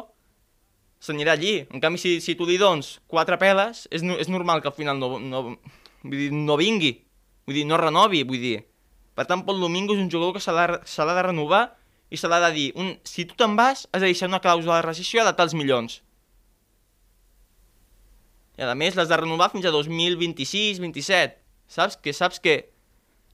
s'anirà 1.03 1.37
allí. 1.37 1.61
En 1.71 1.81
canvi, 1.83 2.01
si, 2.01 2.17
si 2.23 2.35
tu 2.39 2.47
li 2.47 2.59
dones 2.59 2.97
quatre 3.11 3.39
peles, 3.41 3.87
és, 3.91 4.03
és 4.03 4.31
normal 4.31 4.61
que 4.61 4.69
al 4.71 4.75
final 4.75 4.99
no, 4.99 5.15
no, 5.19 5.43
vull 6.03 6.19
dir, 6.19 6.31
no 6.35 6.57
vingui, 6.59 6.93
vull 7.47 7.59
dir, 7.59 7.65
no 7.69 7.79
renovi, 7.79 8.23
vull 8.27 8.43
dir. 8.43 8.57
Per 9.13 9.27
tant, 9.29 9.45
Pol 9.45 9.61
Domingo 9.61 9.95
és 9.95 10.01
un 10.01 10.09
jugador 10.11 10.35
que 10.35 10.43
s'ha 10.43 11.07
de 11.07 11.21
renovar 11.21 11.67
i 12.13 12.17
s'ha 12.19 12.29
de 12.29 12.51
dir, 12.53 12.67
un, 12.79 12.95
si 13.07 13.25
tu 13.29 13.37
te'n 13.39 13.55
vas, 13.57 13.87
has 13.91 14.01
de 14.01 14.09
deixar 14.09 14.29
una 14.29 14.41
clàusula 14.41 14.81
de 14.81 14.87
rescisió 14.87 15.23
de 15.25 15.33
tals 15.37 15.55
milions. 15.57 16.01
I 18.57 18.67
a 18.67 18.75
més 18.77 18.93
l'has 18.97 19.09
de 19.09 19.17
renovar 19.17 19.49
fins 19.49 19.65
a 19.65 19.73
2026-27, 19.73 21.39
saps? 21.73 21.97
Que 21.97 22.13
saps 22.13 22.41
que 22.43 22.72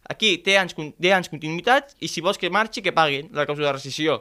Aquí 0.10 0.40
té 0.42 0.58
anys, 0.58 0.74
té 0.98 1.14
anys 1.14 1.30
continuïtat 1.30 1.94
i 2.02 2.10
si 2.10 2.24
vols 2.26 2.40
que 2.42 2.50
marxi, 2.50 2.82
que 2.82 2.96
paguin 2.96 3.30
la 3.38 3.46
causa 3.46 3.62
de 3.62 3.74
rescisió. 3.76 4.18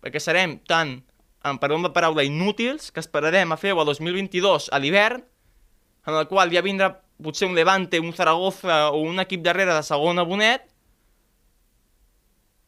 Perquè 0.00 0.22
serem 0.22 0.56
tan, 0.68 0.96
en 1.44 1.60
per 1.60 1.72
una 1.76 1.92
paraula, 1.92 2.24
inútils 2.24 2.88
que 2.90 3.02
esperarem 3.04 3.52
a 3.52 3.58
fer-ho 3.60 3.82
a 3.82 3.84
2022 3.84 4.70
a 4.72 4.80
l'hivern, 4.80 5.20
en 6.08 6.16
el 6.16 6.26
qual 6.32 6.52
ja 6.52 6.64
vindrà 6.64 6.94
potser 7.20 7.50
un 7.50 7.54
Levante, 7.54 8.00
un 8.00 8.16
Zaragoza 8.16 8.86
o 8.94 9.04
un 9.04 9.20
equip 9.20 9.44
darrere 9.44 9.76
de 9.76 9.84
segona 9.84 10.24
bonet, 10.24 10.64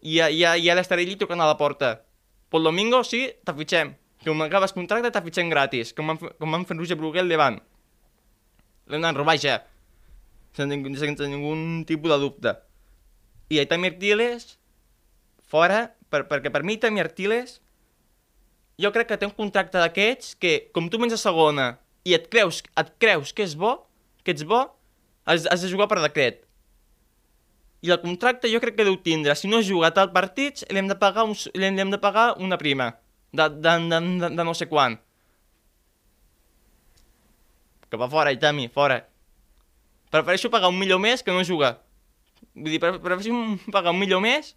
i 0.02 0.18
ja, 0.18 0.28
ja, 0.34 0.52
ja 0.60 0.76
l'estaré 0.76 1.06
allí 1.06 1.16
tocant 1.16 1.40
a 1.40 1.48
la 1.48 1.56
porta. 1.56 1.94
Pel 2.52 2.68
domingo, 2.68 3.00
sí, 3.08 3.24
te 3.46 3.56
fitxem. 3.56 3.94
Que 4.20 4.28
quan 4.28 4.44
acabes 4.44 4.74
contracte, 4.76 5.10
te 5.14 5.22
fitxem 5.24 5.48
gratis, 5.50 5.96
com 5.96 6.12
van, 6.12 6.20
com 6.20 6.58
van 6.58 6.68
fer 6.68 6.76
Roger 6.76 6.98
Bruguel 7.00 7.30
davant. 7.32 7.56
L'hem 8.90 9.00
d'anar 9.00 9.16
robar 9.16 9.38
ja, 9.40 9.62
sense, 10.52 10.68
ningú- 10.68 10.96
sense 10.96 11.28
ningú 11.28 11.52
tipus 11.88 12.10
de 12.12 12.18
dubte. 12.20 12.52
I 13.52 13.58
Aitami 13.60 13.88
Artiles, 13.92 14.58
fora, 15.44 15.94
per, 16.08 16.24
perquè 16.28 16.52
per 16.52 16.62
mi 16.62 16.76
Aitami 16.76 17.00
Artiles, 17.00 17.60
jo 18.80 18.92
crec 18.92 19.10
que 19.10 19.18
té 19.20 19.28
un 19.28 19.34
contracte 19.36 19.78
d'aquests 19.80 20.34
que, 20.40 20.70
com 20.72 20.88
tu 20.88 20.98
vens 21.00 21.12
a 21.12 21.20
segona 21.20 21.76
i 22.04 22.16
et 22.16 22.28
creus, 22.32 22.62
et 22.76 22.94
creus 22.98 23.32
que 23.32 23.44
és 23.44 23.54
bo, 23.58 23.76
que 24.24 24.32
ets 24.32 24.44
bo, 24.48 24.64
has, 25.28 25.46
has 25.46 25.62
de 25.62 25.70
jugar 25.70 25.88
per 25.90 26.00
decret. 26.02 26.42
I 27.82 27.90
el 27.90 28.00
contracte 28.00 28.50
jo 28.50 28.60
crec 28.62 28.76
que 28.78 28.86
deu 28.86 28.96
tindre, 29.02 29.34
si 29.34 29.50
no 29.50 29.60
juga 29.62 29.90
a 29.90 29.94
tal 29.94 30.12
partits, 30.14 30.64
li 30.70 30.78
hem 30.78 30.88
de 30.90 30.96
pagar, 30.98 31.26
un, 31.26 31.34
li 31.54 31.66
hem 31.66 31.90
de 31.90 31.98
pagar 31.98 32.32
una 32.38 32.58
prima, 32.58 32.92
de, 33.32 33.48
de, 33.48 33.72
de, 33.90 34.00
de, 34.22 34.30
de 34.38 34.44
no 34.46 34.54
sé 34.54 34.68
quan. 34.70 35.00
Que 37.90 37.98
va 38.00 38.08
fora, 38.08 38.32
Itami, 38.32 38.68
fora. 38.72 39.02
Prefereixo 40.12 40.50
pagar 40.52 40.68
un 40.68 40.78
milió 40.78 40.98
més 41.00 41.22
que 41.24 41.32
no 41.32 41.44
jugar. 41.44 41.78
Vull 42.54 42.72
dir, 42.74 42.80
pre- 42.82 42.98
prefereixo 43.00 43.32
pagar 43.72 43.94
un 43.94 44.00
milió 44.02 44.18
més 44.20 44.52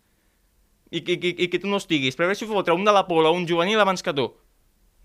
i, 0.91 0.99
i, 0.99 1.15
que- 1.17 1.35
i 1.35 1.47
que 1.47 1.59
tu 1.63 1.69
no 1.71 1.79
estiguis. 1.79 2.17
Prefereixo 2.19 2.47
fotre 2.49 2.75
un 2.75 2.83
de 2.85 2.91
la 2.95 3.05
Pola 3.07 3.31
o 3.31 3.37
un 3.39 3.47
juvenil 3.47 3.79
abans 3.79 4.03
que 4.03 4.13
tu. 4.13 4.27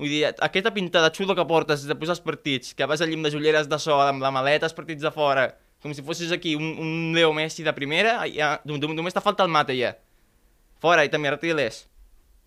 Vull 0.01 0.09
dir, 0.11 0.25
aquesta 0.43 0.73
pinta 0.75 1.03
de 1.05 1.11
xulo 1.15 1.37
que 1.37 1.45
portes 1.47 1.85
de 1.87 1.95
posar 1.95 2.17
els 2.17 2.25
partits, 2.25 2.73
que 2.75 2.87
vas 2.89 3.03
allí 3.05 3.15
amb 3.19 3.27
les 3.29 3.35
ulleres 3.37 3.69
de 3.69 3.79
sol, 3.79 4.01
amb 4.09 4.23
la 4.25 4.31
maleta, 4.33 4.67
els 4.67 4.75
partits 4.75 5.05
de 5.05 5.11
fora, 5.13 5.45
com 5.85 5.93
si 5.95 6.03
fossis 6.03 6.33
aquí 6.33 6.55
un, 6.57 6.71
un 6.81 7.13
Leo 7.15 7.35
Messi 7.37 7.63
de 7.67 7.73
primera, 7.77 8.23
ja, 8.33 8.55
nom- 8.65 8.81
nom- 8.81 8.97
només 8.97 9.15
te 9.17 9.21
falta 9.21 9.45
el 9.45 9.53
mate 9.53 9.77
ja. 9.77 9.95
Fora, 10.81 11.05
i 11.05 11.13
també 11.13 11.29
Artiles. 11.29 11.83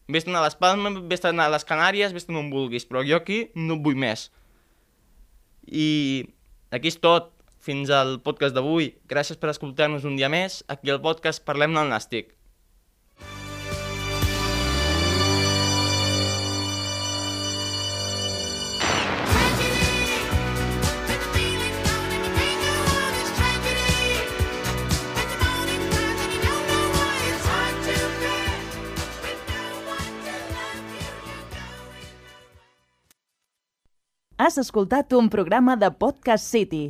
Vés-te'n 0.09 0.35
a 0.35 0.41
les 0.43 0.57
Palmes, 0.59 0.97
vés-te'n 1.07 1.39
a 1.39 1.45
les 1.53 1.63
Canàries, 1.69 2.11
vés-te'n 2.11 2.35
on 2.41 2.49
vulguis, 2.51 2.83
però 2.89 3.05
jo 3.05 3.15
aquí 3.21 3.43
no 3.55 3.77
vull 3.85 3.95
més. 4.01 4.27
I 5.69 6.25
aquí 6.73 6.89
és 6.91 6.97
tot. 6.99 7.29
Fins 7.63 7.91
al 7.95 8.17
podcast 8.19 8.55
d'avui. 8.57 8.89
Gràcies 9.07 9.39
per 9.39 9.53
escoltar-nos 9.53 10.03
un 10.03 10.17
dia 10.19 10.27
més. 10.27 10.61
Aquí 10.67 10.91
al 10.91 10.99
podcast 11.03 11.45
Parlem 11.47 11.77
del 11.77 11.93
Nàstic. 11.93 12.33
Has 34.43 34.57
escoltat 34.59 35.13
un 35.15 35.29
programa 35.31 35.77
de 35.79 35.87
Podcast 35.95 36.49
City, 36.51 36.89